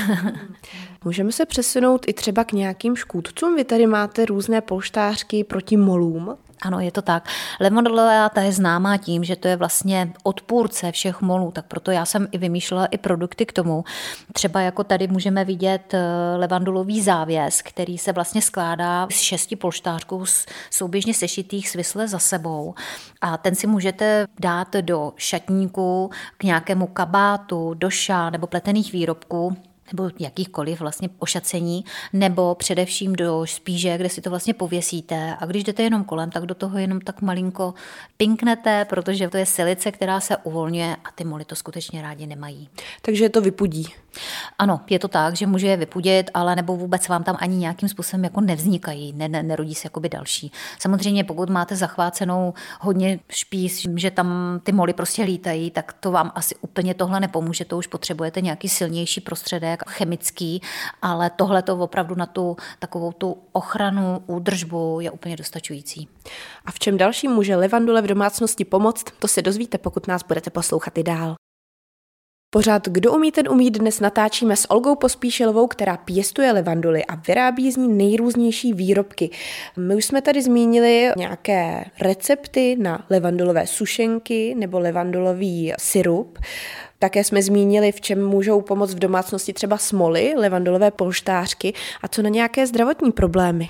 Můžeme 1.04 1.32
se 1.32 1.46
přesunout 1.46 2.08
i 2.08 2.12
třeba 2.12 2.44
k 2.44 2.52
nějakým 2.52 2.96
škůdcům. 2.96 3.56
Vy 3.56 3.64
tady 3.64 3.86
máte 3.86 4.26
různé 4.26 4.60
polštářky 4.60 5.44
proti 5.44 5.76
molům. 5.76 6.36
Ano, 6.62 6.80
je 6.80 6.92
to 6.92 7.02
tak. 7.02 7.28
Lemondolová 7.60 8.28
ta 8.28 8.40
je 8.40 8.52
známá 8.52 8.96
tím, 8.96 9.24
že 9.24 9.36
to 9.36 9.48
je 9.48 9.56
vlastně 9.56 10.12
odpůrce 10.22 10.92
všech 10.92 11.20
molů, 11.20 11.50
tak 11.50 11.66
proto 11.66 11.90
já 11.90 12.04
jsem 12.04 12.28
i 12.32 12.38
vymýšlela 12.38 12.86
i 12.86 12.98
produkty 12.98 13.46
k 13.46 13.52
tomu. 13.52 13.84
Třeba 14.32 14.60
jako 14.60 14.84
tady 14.84 15.08
můžeme 15.08 15.44
vidět 15.44 15.94
eh, 15.94 16.00
levandulový 16.36 17.02
závěs, 17.02 17.62
který 17.62 17.98
se 17.98 18.12
vlastně 18.12 18.42
skládá 18.42 19.08
z 19.10 19.20
šesti 19.20 19.56
polštářků 19.56 20.24
souběžně 20.70 21.14
sešitých 21.14 21.68
svisle 21.68 22.08
za 22.08 22.18
sebou. 22.18 22.74
A 23.20 23.36
ten 23.36 23.54
si 23.54 23.66
můžete 23.66 24.26
dát 24.40 24.76
do 24.80 25.12
šatníku, 25.16 26.10
k 26.38 26.44
nějakému 26.44 26.86
kabátu, 26.86 27.74
do 27.74 27.90
ša 27.90 28.30
nebo 28.30 28.46
pletených 28.46 28.92
výrobků 28.92 29.56
nebo 29.92 30.10
jakýchkoliv 30.18 30.80
vlastně 30.80 31.08
ošacení, 31.18 31.84
nebo 32.12 32.54
především 32.54 33.12
do 33.12 33.46
spíže, 33.46 33.98
kde 33.98 34.08
si 34.08 34.20
to 34.20 34.30
vlastně 34.30 34.54
pověsíte 34.54 35.36
a 35.40 35.46
když 35.46 35.64
jdete 35.64 35.82
jenom 35.82 36.04
kolem, 36.04 36.30
tak 36.30 36.46
do 36.46 36.54
toho 36.54 36.78
jenom 36.78 37.00
tak 37.00 37.22
malinko 37.22 37.74
pinknete, 38.16 38.84
protože 38.84 39.28
to 39.28 39.36
je 39.36 39.46
silice, 39.46 39.92
která 39.92 40.20
se 40.20 40.36
uvolňuje 40.36 40.96
a 41.04 41.10
ty 41.14 41.24
moly 41.24 41.44
to 41.44 41.56
skutečně 41.56 42.02
rádi 42.02 42.26
nemají. 42.26 42.68
Takže 43.02 43.28
to 43.28 43.40
vypudí. 43.40 43.86
Ano, 44.58 44.80
je 44.90 44.98
to 44.98 45.08
tak, 45.08 45.36
že 45.36 45.46
může 45.46 45.66
je 45.66 45.76
vypudit, 45.76 46.30
ale 46.34 46.56
nebo 46.56 46.76
vůbec 46.76 47.08
vám 47.08 47.24
tam 47.24 47.36
ani 47.40 47.56
nějakým 47.56 47.88
způsobem 47.88 48.24
jako 48.24 48.40
nevznikají, 48.40 49.12
ne, 49.12 49.28
ne, 49.28 49.42
nerodí 49.42 49.74
se 49.74 49.86
jakoby 49.86 50.08
další. 50.08 50.52
Samozřejmě, 50.78 51.24
pokud 51.24 51.50
máte 51.50 51.76
zachvácenou 51.76 52.54
hodně 52.80 53.20
špíš, 53.28 53.88
že 53.96 54.10
tam 54.10 54.60
ty 54.62 54.72
moly 54.72 54.92
prostě 54.92 55.22
lítají, 55.22 55.70
tak 55.70 55.92
to 55.92 56.10
vám 56.10 56.32
asi 56.34 56.54
úplně 56.60 56.94
tohle 56.94 57.20
nepomůže, 57.20 57.64
to 57.64 57.78
už 57.78 57.86
potřebujete 57.86 58.40
nějaký 58.40 58.68
silnější 58.68 59.20
prostředek, 59.20 59.79
chemický, 59.88 60.62
ale 61.02 61.30
tohle 61.30 61.62
to 61.62 61.76
opravdu 61.76 62.14
na 62.14 62.26
tu 62.26 62.56
takovou 62.78 63.12
tu 63.12 63.36
ochranu, 63.52 64.22
údržbu 64.26 64.98
je 65.00 65.10
úplně 65.10 65.36
dostačující. 65.36 66.08
A 66.64 66.70
v 66.70 66.78
čem 66.78 66.98
další 66.98 67.28
může 67.28 67.56
levandule 67.56 68.02
v 68.02 68.06
domácnosti 68.06 68.64
pomoct, 68.64 69.04
to 69.18 69.28
se 69.28 69.42
dozvíte, 69.42 69.78
pokud 69.78 70.06
nás 70.06 70.22
budete 70.22 70.50
poslouchat 70.50 70.98
i 70.98 71.02
dál. 71.02 71.34
Pořád 72.52 72.88
Kdo 72.88 73.12
umí, 73.12 73.32
ten 73.32 73.48
umí 73.48 73.70
dnes 73.70 74.00
natáčíme 74.00 74.56
s 74.56 74.70
Olgou 74.70 74.94
Pospíšilovou, 74.96 75.66
která 75.66 75.96
pěstuje 75.96 76.52
levanduly 76.52 77.04
a 77.04 77.14
vyrábí 77.14 77.72
z 77.72 77.76
ní 77.76 77.88
nejrůznější 77.88 78.72
výrobky. 78.72 79.30
My 79.76 79.94
už 79.94 80.04
jsme 80.04 80.22
tady 80.22 80.42
zmínili 80.42 81.10
nějaké 81.16 81.84
recepty 82.00 82.76
na 82.80 83.06
levandulové 83.10 83.66
sušenky 83.66 84.54
nebo 84.54 84.78
levandulový 84.78 85.72
syrup. 85.78 86.38
Také 87.02 87.24
jsme 87.24 87.42
zmínili, 87.42 87.92
v 87.92 88.00
čem 88.00 88.26
můžou 88.26 88.60
pomoct 88.60 88.94
v 88.94 88.98
domácnosti 88.98 89.52
třeba 89.52 89.78
smoly, 89.78 90.32
levandulové 90.36 90.90
polštářky 90.90 91.74
a 92.02 92.08
co 92.08 92.22
na 92.22 92.28
nějaké 92.28 92.66
zdravotní 92.66 93.12
problémy 93.12 93.68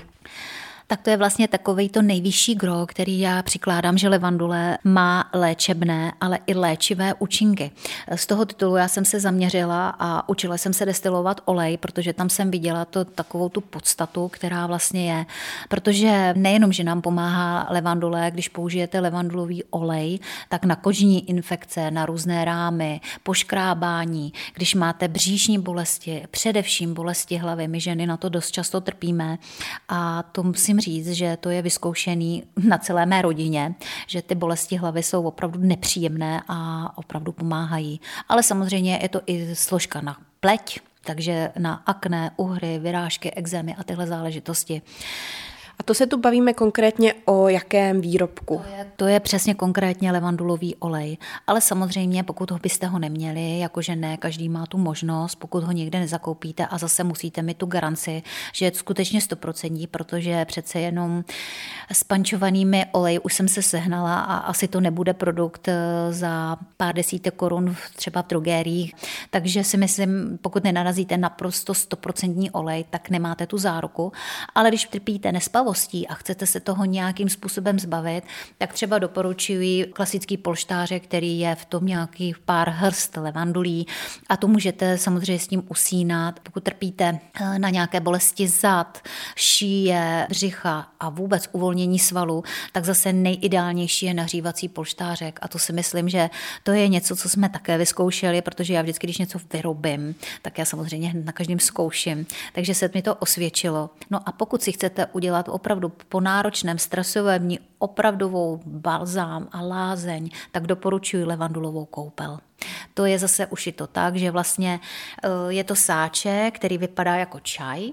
tak 0.91 1.01
to 1.01 1.09
je 1.09 1.17
vlastně 1.17 1.47
takový 1.47 1.89
to 1.89 2.01
nejvyšší 2.01 2.55
gro, 2.55 2.85
který 2.85 3.19
já 3.19 3.43
přikládám, 3.43 3.97
že 3.97 4.09
levandule 4.09 4.77
má 4.83 5.29
léčebné, 5.33 6.13
ale 6.21 6.39
i 6.47 6.53
léčivé 6.53 7.13
účinky. 7.13 7.71
Z 8.15 8.25
toho 8.25 8.45
titulu 8.45 8.75
já 8.75 8.87
jsem 8.87 9.05
se 9.05 9.19
zaměřila 9.19 9.95
a 9.99 10.29
učila 10.29 10.57
jsem 10.57 10.73
se 10.73 10.85
destilovat 10.85 11.41
olej, 11.45 11.77
protože 11.77 12.13
tam 12.13 12.29
jsem 12.29 12.51
viděla 12.51 12.85
to 12.85 13.05
takovou 13.05 13.49
tu 13.49 13.61
podstatu, 13.61 14.27
která 14.27 14.67
vlastně 14.67 15.11
je. 15.11 15.25
Protože 15.69 16.33
nejenom, 16.37 16.71
že 16.71 16.83
nám 16.83 17.01
pomáhá 17.01 17.67
levandule, 17.69 18.31
když 18.31 18.49
použijete 18.49 18.99
levandulový 18.99 19.63
olej, 19.63 20.19
tak 20.49 20.65
na 20.65 20.75
kožní 20.75 21.29
infekce, 21.29 21.91
na 21.91 22.05
různé 22.05 22.45
rámy, 22.45 23.01
poškrábání, 23.23 24.33
když 24.53 24.75
máte 24.75 25.07
bříšní 25.07 25.59
bolesti, 25.59 26.23
především 26.31 26.93
bolesti 26.93 27.37
hlavy, 27.37 27.67
my 27.67 27.79
ženy 27.79 28.05
na 28.05 28.17
to 28.17 28.29
dost 28.29 28.51
často 28.51 28.81
trpíme 28.81 29.37
a 29.89 30.23
to 30.23 30.43
musím 30.43 30.80
říct, 30.81 31.11
že 31.11 31.37
to 31.37 31.49
je 31.49 31.61
vyzkoušený 31.61 32.43
na 32.67 32.77
celé 32.77 33.05
mé 33.05 33.21
rodině, 33.21 33.75
že 34.07 34.21
ty 34.21 34.35
bolesti 34.35 34.75
hlavy 34.75 35.03
jsou 35.03 35.23
opravdu 35.23 35.59
nepříjemné 35.59 36.41
a 36.47 36.89
opravdu 36.97 37.31
pomáhají. 37.31 38.01
Ale 38.29 38.43
samozřejmě 38.43 38.99
je 39.01 39.09
to 39.09 39.21
i 39.25 39.55
složka 39.55 40.01
na 40.01 40.17
pleť, 40.39 40.79
takže 41.05 41.51
na 41.59 41.73
akné, 41.73 42.31
uhry, 42.35 42.79
vyrážky, 42.79 43.31
exémy 43.31 43.75
a 43.75 43.83
tyhle 43.83 44.07
záležitosti. 44.07 44.81
A 45.79 45.83
to 45.83 45.93
se 45.93 46.07
tu 46.07 46.17
bavíme 46.17 46.53
konkrétně 46.53 47.13
o 47.25 47.47
jakém 47.47 48.01
výrobku? 48.01 48.57
To 48.57 48.77
je, 48.77 48.87
to 48.95 49.07
je 49.07 49.19
přesně 49.19 49.53
konkrétně 49.53 50.11
levandulový 50.11 50.75
olej. 50.75 51.17
Ale 51.47 51.61
samozřejmě, 51.61 52.23
pokud 52.23 52.51
ho 52.51 52.59
byste 52.63 52.87
ho 52.87 52.99
neměli, 52.99 53.59
jakože 53.59 53.95
ne, 53.95 54.17
každý 54.17 54.49
má 54.49 54.65
tu 54.65 54.77
možnost, 54.77 55.35
pokud 55.35 55.63
ho 55.63 55.71
někde 55.71 55.99
nezakoupíte 55.99 56.65
a 56.65 56.77
zase 56.77 57.03
musíte 57.03 57.41
mít 57.41 57.57
tu 57.57 57.65
garanci, 57.65 58.23
že 58.53 58.65
je 58.65 58.71
skutečně 58.73 59.21
stoprocentní, 59.21 59.87
protože 59.87 60.45
přece 60.45 60.79
jenom 60.79 61.23
s 61.91 62.03
pančovanými 62.03 62.85
olej 62.91 63.19
už 63.23 63.33
jsem 63.33 63.47
se 63.47 63.61
sehnala 63.61 64.19
a 64.19 64.37
asi 64.37 64.67
to 64.67 64.81
nebude 64.81 65.13
produkt 65.13 65.67
eh, 65.67 65.73
za 66.09 66.57
pár 66.77 66.95
desítek 66.95 67.35
korun 67.35 67.75
třeba 67.95 68.21
v 68.21 68.27
drogériích. 68.27 68.95
Takže 69.29 69.63
si 69.63 69.77
myslím, 69.77 70.39
pokud 70.41 70.63
nenarazíte 70.63 71.17
naprosto 71.17 71.73
stoprocentní 71.73 72.51
olej, 72.51 72.85
tak 72.89 73.09
nemáte 73.09 73.47
tu 73.47 73.57
záruku. 73.57 74.11
Ale 74.55 74.69
když 74.69 74.85
trpíte 74.85 75.31
nespavou, 75.31 75.60
zvědavostí 75.61 76.07
a 76.07 76.13
chcete 76.13 76.45
se 76.45 76.59
toho 76.59 76.85
nějakým 76.85 77.29
způsobem 77.29 77.79
zbavit, 77.79 78.23
tak 78.57 78.73
třeba 78.73 78.99
doporučuji 78.99 79.85
klasický 79.85 80.37
polštářek, 80.37 81.03
který 81.03 81.39
je 81.39 81.55
v 81.55 81.65
tom 81.65 81.85
nějaký 81.85 82.33
pár 82.45 82.69
hrst 82.69 83.17
levandulí 83.17 83.87
a 84.29 84.37
to 84.37 84.47
můžete 84.47 84.97
samozřejmě 84.97 85.39
s 85.39 85.47
tím 85.47 85.63
usínat. 85.69 86.39
Pokud 86.39 86.63
trpíte 86.63 87.19
eh, 87.33 87.59
na 87.59 87.69
nějaké 87.69 87.99
bolesti 87.99 88.47
zad, 88.47 88.99
šíje, 89.35 90.27
břicha 90.29 90.87
a 90.99 91.09
vůbec 91.09 91.49
uvolnění 91.51 91.99
svalu, 91.99 92.43
tak 92.71 92.85
zase 92.85 93.13
nejideálnější 93.13 94.05
je 94.05 94.13
nahřívací 94.13 94.69
polštářek 94.69 95.39
a 95.41 95.47
to 95.47 95.59
si 95.59 95.73
myslím, 95.73 96.09
že 96.09 96.29
to 96.63 96.71
je 96.71 96.87
něco, 96.87 97.15
co 97.15 97.29
jsme 97.29 97.49
také 97.49 97.77
vyzkoušeli, 97.77 98.41
protože 98.41 98.73
já 98.73 98.81
vždycky, 98.81 99.07
když 99.07 99.17
něco 99.17 99.39
vyrobím, 99.53 100.15
tak 100.41 100.57
já 100.57 100.65
samozřejmě 100.65 101.13
na 101.25 101.31
každém 101.31 101.59
zkouším. 101.59 102.25
Takže 102.53 102.75
se 102.75 102.89
mi 102.93 103.01
to 103.01 103.15
osvědčilo. 103.15 103.89
No 104.09 104.19
a 104.25 104.31
pokud 104.31 104.61
si 104.61 104.71
chcete 104.71 105.05
udělat 105.05 105.49
opravdu 105.51 105.89
po 105.89 106.19
náročném 106.19 106.77
stresovém 106.77 107.41
dní 107.41 107.59
opravdovou 107.79 108.59
balzám 108.65 109.47
a 109.51 109.61
lázeň, 109.61 110.29
tak 110.51 110.67
doporučuji 110.67 111.23
levandulovou 111.25 111.85
koupel. 111.85 112.37
To 112.93 113.05
je 113.05 113.19
zase 113.19 113.47
ušito 113.47 113.87
tak, 113.87 114.15
že 114.15 114.31
vlastně 114.31 114.79
eh, 115.23 115.29
je 115.47 115.63
to 115.63 115.75
sáče, 115.75 116.51
který 116.51 116.77
vypadá 116.77 117.15
jako 117.15 117.39
čaj 117.39 117.89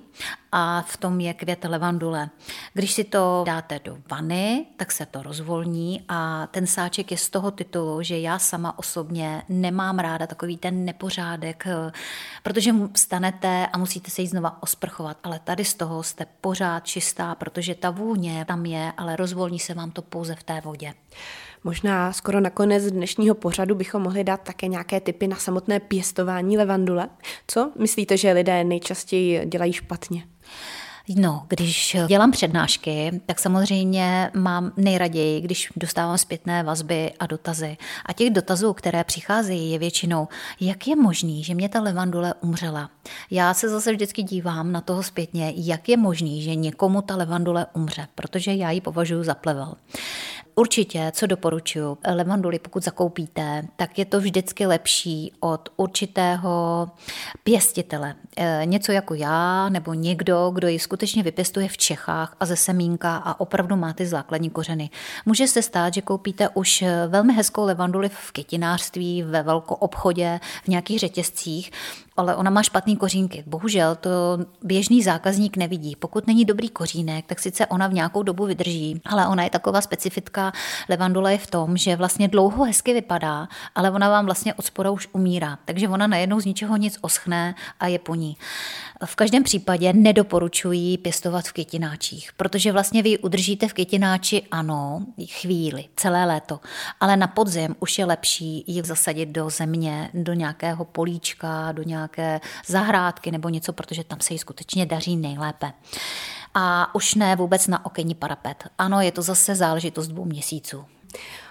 a 0.52 0.82
v 0.82 0.96
tom 0.96 1.20
je 1.20 1.34
květ 1.34 1.64
levandule. 1.64 2.30
Když 2.74 2.92
si 2.92 3.04
to 3.04 3.42
dáte 3.46 3.80
do 3.84 3.98
vany, 4.10 4.66
tak 4.76 4.92
se 4.92 5.06
to 5.06 5.22
rozvolní 5.22 6.04
a 6.08 6.46
ten 6.46 6.66
sáček 6.66 7.10
je 7.10 7.16
z 7.16 7.30
toho 7.30 7.50
titulu, 7.50 8.02
že 8.02 8.18
já 8.18 8.38
sama 8.38 8.78
osobně 8.78 9.42
nemám 9.48 9.98
ráda 9.98 10.26
takový 10.26 10.56
ten 10.56 10.84
nepořádek, 10.84 11.66
eh, 11.66 11.92
protože 12.42 12.72
vstanete 12.94 13.66
a 13.66 13.78
musíte 13.78 14.10
se 14.10 14.22
jít 14.22 14.28
znova 14.28 14.62
osprchovat, 14.62 15.16
ale 15.22 15.38
tady 15.38 15.64
z 15.64 15.74
toho 15.74 16.02
jste 16.02 16.26
pořád 16.40 16.86
čistá, 16.86 17.34
protože 17.34 17.74
ta 17.74 17.90
vůně 17.90 18.44
tam 18.44 18.66
je, 18.66 18.92
ale 18.96 19.16
rozvolní 19.16 19.58
se 19.58 19.74
vám 19.74 19.90
to 19.90 20.02
pouze 20.02 20.34
v 20.34 20.42
té 20.42 20.60
vodě. 20.60 20.94
Možná 21.64 22.12
skoro 22.12 22.40
na 22.40 22.50
konec 22.50 22.84
dnešního 22.84 23.34
pořadu 23.34 23.74
bychom 23.74 24.02
mohli 24.02 24.24
dát 24.24 24.40
také 24.40 24.66
nějaké 24.66 25.00
typy 25.00 25.28
na 25.28 25.36
samotné 25.36 25.80
pěstování 25.80 26.58
levandule. 26.58 27.08
Co 27.46 27.72
myslíte, 27.78 28.16
že 28.16 28.32
lidé 28.32 28.64
nejčastěji 28.64 29.46
dělají 29.46 29.72
špatně? 29.72 30.24
No, 31.16 31.46
když 31.48 31.96
dělám 32.06 32.30
přednášky, 32.30 33.20
tak 33.26 33.38
samozřejmě 33.38 34.30
mám 34.34 34.72
nejraději, 34.76 35.40
když 35.40 35.72
dostávám 35.76 36.18
zpětné 36.18 36.62
vazby 36.62 37.12
a 37.20 37.26
dotazy. 37.26 37.76
A 38.06 38.12
těch 38.12 38.30
dotazů, 38.30 38.72
které 38.72 39.04
přicházejí, 39.04 39.70
je 39.70 39.78
většinou, 39.78 40.28
jak 40.60 40.86
je 40.86 40.96
možný, 40.96 41.44
že 41.44 41.54
mě 41.54 41.68
ta 41.68 41.80
levandule 41.80 42.34
umřela. 42.40 42.90
Já 43.30 43.54
se 43.54 43.68
zase 43.68 43.92
vždycky 43.92 44.22
dívám 44.22 44.72
na 44.72 44.80
toho 44.80 45.02
zpětně, 45.02 45.52
jak 45.56 45.88
je 45.88 45.96
možný, 45.96 46.42
že 46.42 46.54
někomu 46.54 47.02
ta 47.02 47.16
levandule 47.16 47.66
umře, 47.72 48.08
protože 48.14 48.54
já 48.54 48.70
ji 48.70 48.80
považuji 48.80 49.24
za 49.24 49.34
plevel. 49.34 49.74
Určitě, 50.58 51.12
co 51.14 51.26
doporučuji, 51.26 51.96
levanduly, 52.14 52.58
pokud 52.58 52.84
zakoupíte, 52.84 53.64
tak 53.76 53.98
je 53.98 54.04
to 54.04 54.20
vždycky 54.20 54.66
lepší 54.66 55.32
od 55.40 55.68
určitého 55.76 56.88
pěstitele. 57.44 58.14
E, 58.36 58.62
něco 58.64 58.92
jako 58.92 59.14
já 59.14 59.68
nebo 59.68 59.94
někdo, 59.94 60.50
kdo 60.54 60.68
ji 60.68 60.78
skutečně 60.78 61.22
vypěstuje 61.22 61.68
v 61.68 61.76
Čechách 61.76 62.36
a 62.40 62.46
ze 62.46 62.56
semínka 62.56 63.16
a 63.16 63.40
opravdu 63.40 63.76
má 63.76 63.92
ty 63.92 64.06
základní 64.06 64.50
kořeny. 64.50 64.90
Může 65.26 65.46
se 65.46 65.62
stát, 65.62 65.94
že 65.94 66.02
koupíte 66.02 66.48
už 66.48 66.84
velmi 67.08 67.32
hezkou 67.32 67.64
levanduli 67.64 68.08
v 68.08 68.32
kytinářství, 68.32 69.22
ve 69.22 69.42
velkou 69.42 69.74
obchodě, 69.74 70.40
v 70.64 70.68
nějakých 70.68 70.98
řetězcích 70.98 71.70
ale 72.18 72.36
ona 72.36 72.50
má 72.50 72.62
špatný 72.62 72.96
kořínky. 72.96 73.44
Bohužel 73.46 73.96
to 73.96 74.10
běžný 74.62 75.02
zákazník 75.02 75.56
nevidí. 75.56 75.96
Pokud 75.96 76.26
není 76.26 76.44
dobrý 76.44 76.68
kořínek, 76.68 77.26
tak 77.26 77.38
sice 77.38 77.66
ona 77.66 77.86
v 77.86 77.94
nějakou 77.94 78.22
dobu 78.22 78.46
vydrží, 78.46 79.00
ale 79.06 79.26
ona 79.26 79.44
je 79.44 79.50
taková 79.50 79.80
specifická 79.80 80.52
levandule 80.88 81.32
je 81.32 81.38
v 81.38 81.46
tom, 81.46 81.76
že 81.76 81.96
vlastně 81.96 82.28
dlouho 82.28 82.64
hezky 82.64 82.94
vypadá, 82.94 83.48
ale 83.74 83.90
ona 83.90 84.08
vám 84.08 84.24
vlastně 84.24 84.54
od 84.54 84.64
spora 84.64 84.90
už 84.90 85.08
umírá. 85.12 85.58
Takže 85.64 85.88
ona 85.88 86.06
najednou 86.06 86.40
z 86.40 86.44
ničeho 86.44 86.76
nic 86.76 86.98
oschne 87.00 87.54
a 87.80 87.86
je 87.86 87.98
po 87.98 88.14
ní. 88.14 88.36
V 89.04 89.16
každém 89.16 89.42
případě 89.42 89.92
nedoporučuji 89.92 90.98
pěstovat 90.98 91.44
v 91.44 91.52
kytináčích, 91.52 92.30
protože 92.36 92.72
vlastně 92.72 93.02
vy 93.02 93.18
udržíte 93.18 93.68
v 93.68 93.72
kytináči, 93.72 94.42
ano, 94.50 95.06
chvíli, 95.26 95.84
celé 95.96 96.24
léto, 96.24 96.60
ale 97.00 97.16
na 97.16 97.26
podzim 97.26 97.76
už 97.80 97.98
je 97.98 98.04
lepší 98.04 98.64
ji 98.66 98.82
zasadit 98.82 99.26
do 99.26 99.50
země, 99.50 100.10
do 100.14 100.32
nějakého 100.32 100.84
políčka, 100.84 101.72
do 101.72 101.82
nějaké 102.16 102.46
zahrádky 102.66 103.30
nebo 103.30 103.48
něco, 103.48 103.72
protože 103.72 104.04
tam 104.04 104.20
se 104.20 104.34
jí 104.34 104.38
skutečně 104.38 104.86
daří 104.86 105.16
nejlépe 105.16 105.72
a 106.54 106.94
už 106.94 107.14
ne 107.14 107.36
vůbec 107.36 107.66
na 107.66 107.86
okenní 107.86 108.14
parapet. 108.14 108.64
Ano, 108.78 109.00
je 109.00 109.12
to 109.12 109.22
zase 109.22 109.54
záležitost 109.54 110.08
dvou 110.08 110.24
měsíců. 110.24 110.84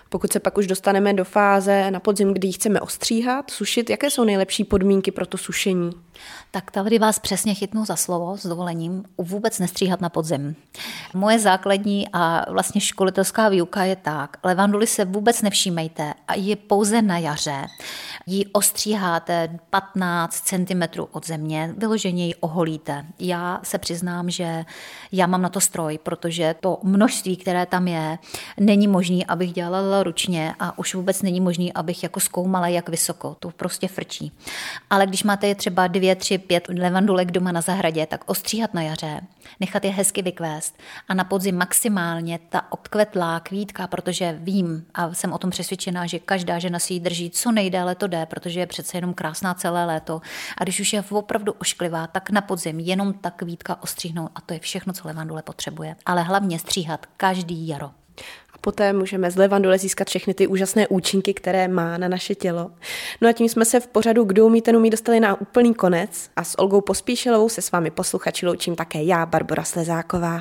Pokud 0.09 0.31
se 0.31 0.39
pak 0.39 0.57
už 0.57 0.67
dostaneme 0.67 1.13
do 1.13 1.23
fáze 1.23 1.91
na 1.91 1.99
podzim, 1.99 2.33
kdy 2.33 2.47
ji 2.47 2.53
chceme 2.53 2.81
ostříhat, 2.81 3.51
sušit, 3.51 3.89
jaké 3.89 4.11
jsou 4.11 4.23
nejlepší 4.23 4.63
podmínky 4.63 5.11
pro 5.11 5.25
to 5.25 5.37
sušení? 5.37 5.91
Tak 6.51 6.71
tady 6.71 6.99
vás 6.99 7.19
přesně 7.19 7.53
chytnu 7.53 7.85
za 7.85 7.95
slovo 7.95 8.37
s 8.37 8.45
dovolením 8.45 9.03
vůbec 9.17 9.59
nestříhat 9.59 10.01
na 10.01 10.09
podzim. 10.09 10.55
Moje 11.13 11.39
základní 11.39 12.07
a 12.13 12.51
vlastně 12.51 12.81
školitelská 12.81 13.49
výuka 13.49 13.83
je 13.83 13.95
tak, 13.95 14.37
levanduly 14.43 14.87
se 14.87 15.05
vůbec 15.05 15.41
nevšímejte 15.41 16.13
a 16.27 16.33
je 16.35 16.55
pouze 16.55 17.01
na 17.01 17.17
jaře. 17.17 17.65
Ji 18.25 18.45
ostříháte 18.45 19.59
15 19.69 20.41
cm 20.41 20.83
od 21.11 21.27
země, 21.27 21.73
vyloženě 21.77 22.27
ji 22.27 22.35
oholíte. 22.35 23.05
Já 23.19 23.59
se 23.63 23.77
přiznám, 23.77 24.29
že 24.29 24.65
já 25.11 25.27
mám 25.27 25.41
na 25.41 25.49
to 25.49 25.61
stroj, 25.61 25.99
protože 26.03 26.55
to 26.59 26.79
množství, 26.83 27.37
které 27.37 27.65
tam 27.65 27.87
je, 27.87 28.17
není 28.59 28.87
možné, 28.87 29.23
abych 29.27 29.53
dělala 29.53 30.03
ručně 30.03 30.55
a 30.59 30.79
už 30.79 30.95
vůbec 30.95 31.21
není 31.21 31.41
možné, 31.41 31.65
abych 31.75 32.03
jako 32.03 32.19
zkoumala, 32.19 32.67
jak 32.67 32.89
vysoko. 32.89 33.35
To 33.39 33.51
prostě 33.51 33.87
frčí. 33.87 34.31
Ale 34.89 35.07
když 35.07 35.23
máte 35.23 35.47
je 35.47 35.55
třeba 35.55 35.87
dvě, 35.87 36.06
tři, 36.15 36.37
pět 36.37 36.67
levandulek 36.79 37.31
doma 37.31 37.51
na 37.51 37.61
zahradě, 37.61 38.05
tak 38.05 38.29
ostříhat 38.29 38.73
na 38.73 38.81
jaře, 38.81 39.21
nechat 39.59 39.85
je 39.85 39.91
hezky 39.91 40.21
vykvést 40.21 40.77
a 41.07 41.13
na 41.13 41.23
podzim 41.23 41.57
maximálně 41.57 42.39
ta 42.49 42.71
odkvetlá 42.71 43.39
kvítka, 43.39 43.87
protože 43.87 44.37
vím 44.39 44.85
a 44.93 45.13
jsem 45.13 45.33
o 45.33 45.37
tom 45.37 45.49
přesvědčená, 45.49 46.05
že 46.05 46.19
každá 46.19 46.59
žena 46.59 46.79
si 46.79 46.93
ji 46.93 46.99
drží 46.99 47.29
co 47.29 47.51
nejdéle 47.51 47.95
to 47.95 48.07
jde, 48.07 48.25
protože 48.25 48.59
je 48.59 48.67
přece 48.67 48.97
jenom 48.97 49.13
krásná 49.13 49.53
celé 49.53 49.85
léto. 49.85 50.21
A 50.57 50.63
když 50.63 50.79
už 50.79 50.93
je 50.93 51.03
opravdu 51.09 51.51
ošklivá, 51.51 52.07
tak 52.07 52.29
na 52.29 52.41
podzim 52.41 52.79
jenom 52.79 53.13
ta 53.13 53.31
kvítka 53.31 53.83
ostříhnout 53.83 54.31
a 54.35 54.41
to 54.41 54.53
je 54.53 54.59
všechno, 54.59 54.93
co 54.93 55.07
levandule 55.07 55.41
potřebuje. 55.41 55.95
Ale 56.05 56.23
hlavně 56.23 56.59
stříhat 56.59 57.05
každý 57.17 57.67
jaro 57.67 57.91
poté 58.61 58.93
můžeme 58.93 59.31
z 59.31 59.35
levandule 59.35 59.77
získat 59.77 60.07
všechny 60.07 60.33
ty 60.33 60.47
úžasné 60.47 60.87
účinky, 60.87 61.33
které 61.33 61.67
má 61.67 61.97
na 61.97 62.07
naše 62.07 62.35
tělo. 62.35 62.71
No 63.21 63.29
a 63.29 63.31
tím 63.31 63.49
jsme 63.49 63.65
se 63.65 63.79
v 63.79 63.87
pořadu 63.87 64.23
Kdo 64.23 64.45
umí, 64.45 64.61
ten 64.61 64.75
umí 64.75 64.89
dostali 64.89 65.19
na 65.19 65.41
úplný 65.41 65.73
konec 65.73 66.29
a 66.35 66.43
s 66.43 66.59
Olgou 66.59 66.81
Pospíšilovou 66.81 67.49
se 67.49 67.61
s 67.61 67.71
vámi 67.71 67.91
posluchači 67.91 68.45
loučím 68.45 68.75
také 68.75 69.03
já, 69.03 69.25
Barbara 69.25 69.63
Slezáková. 69.63 70.35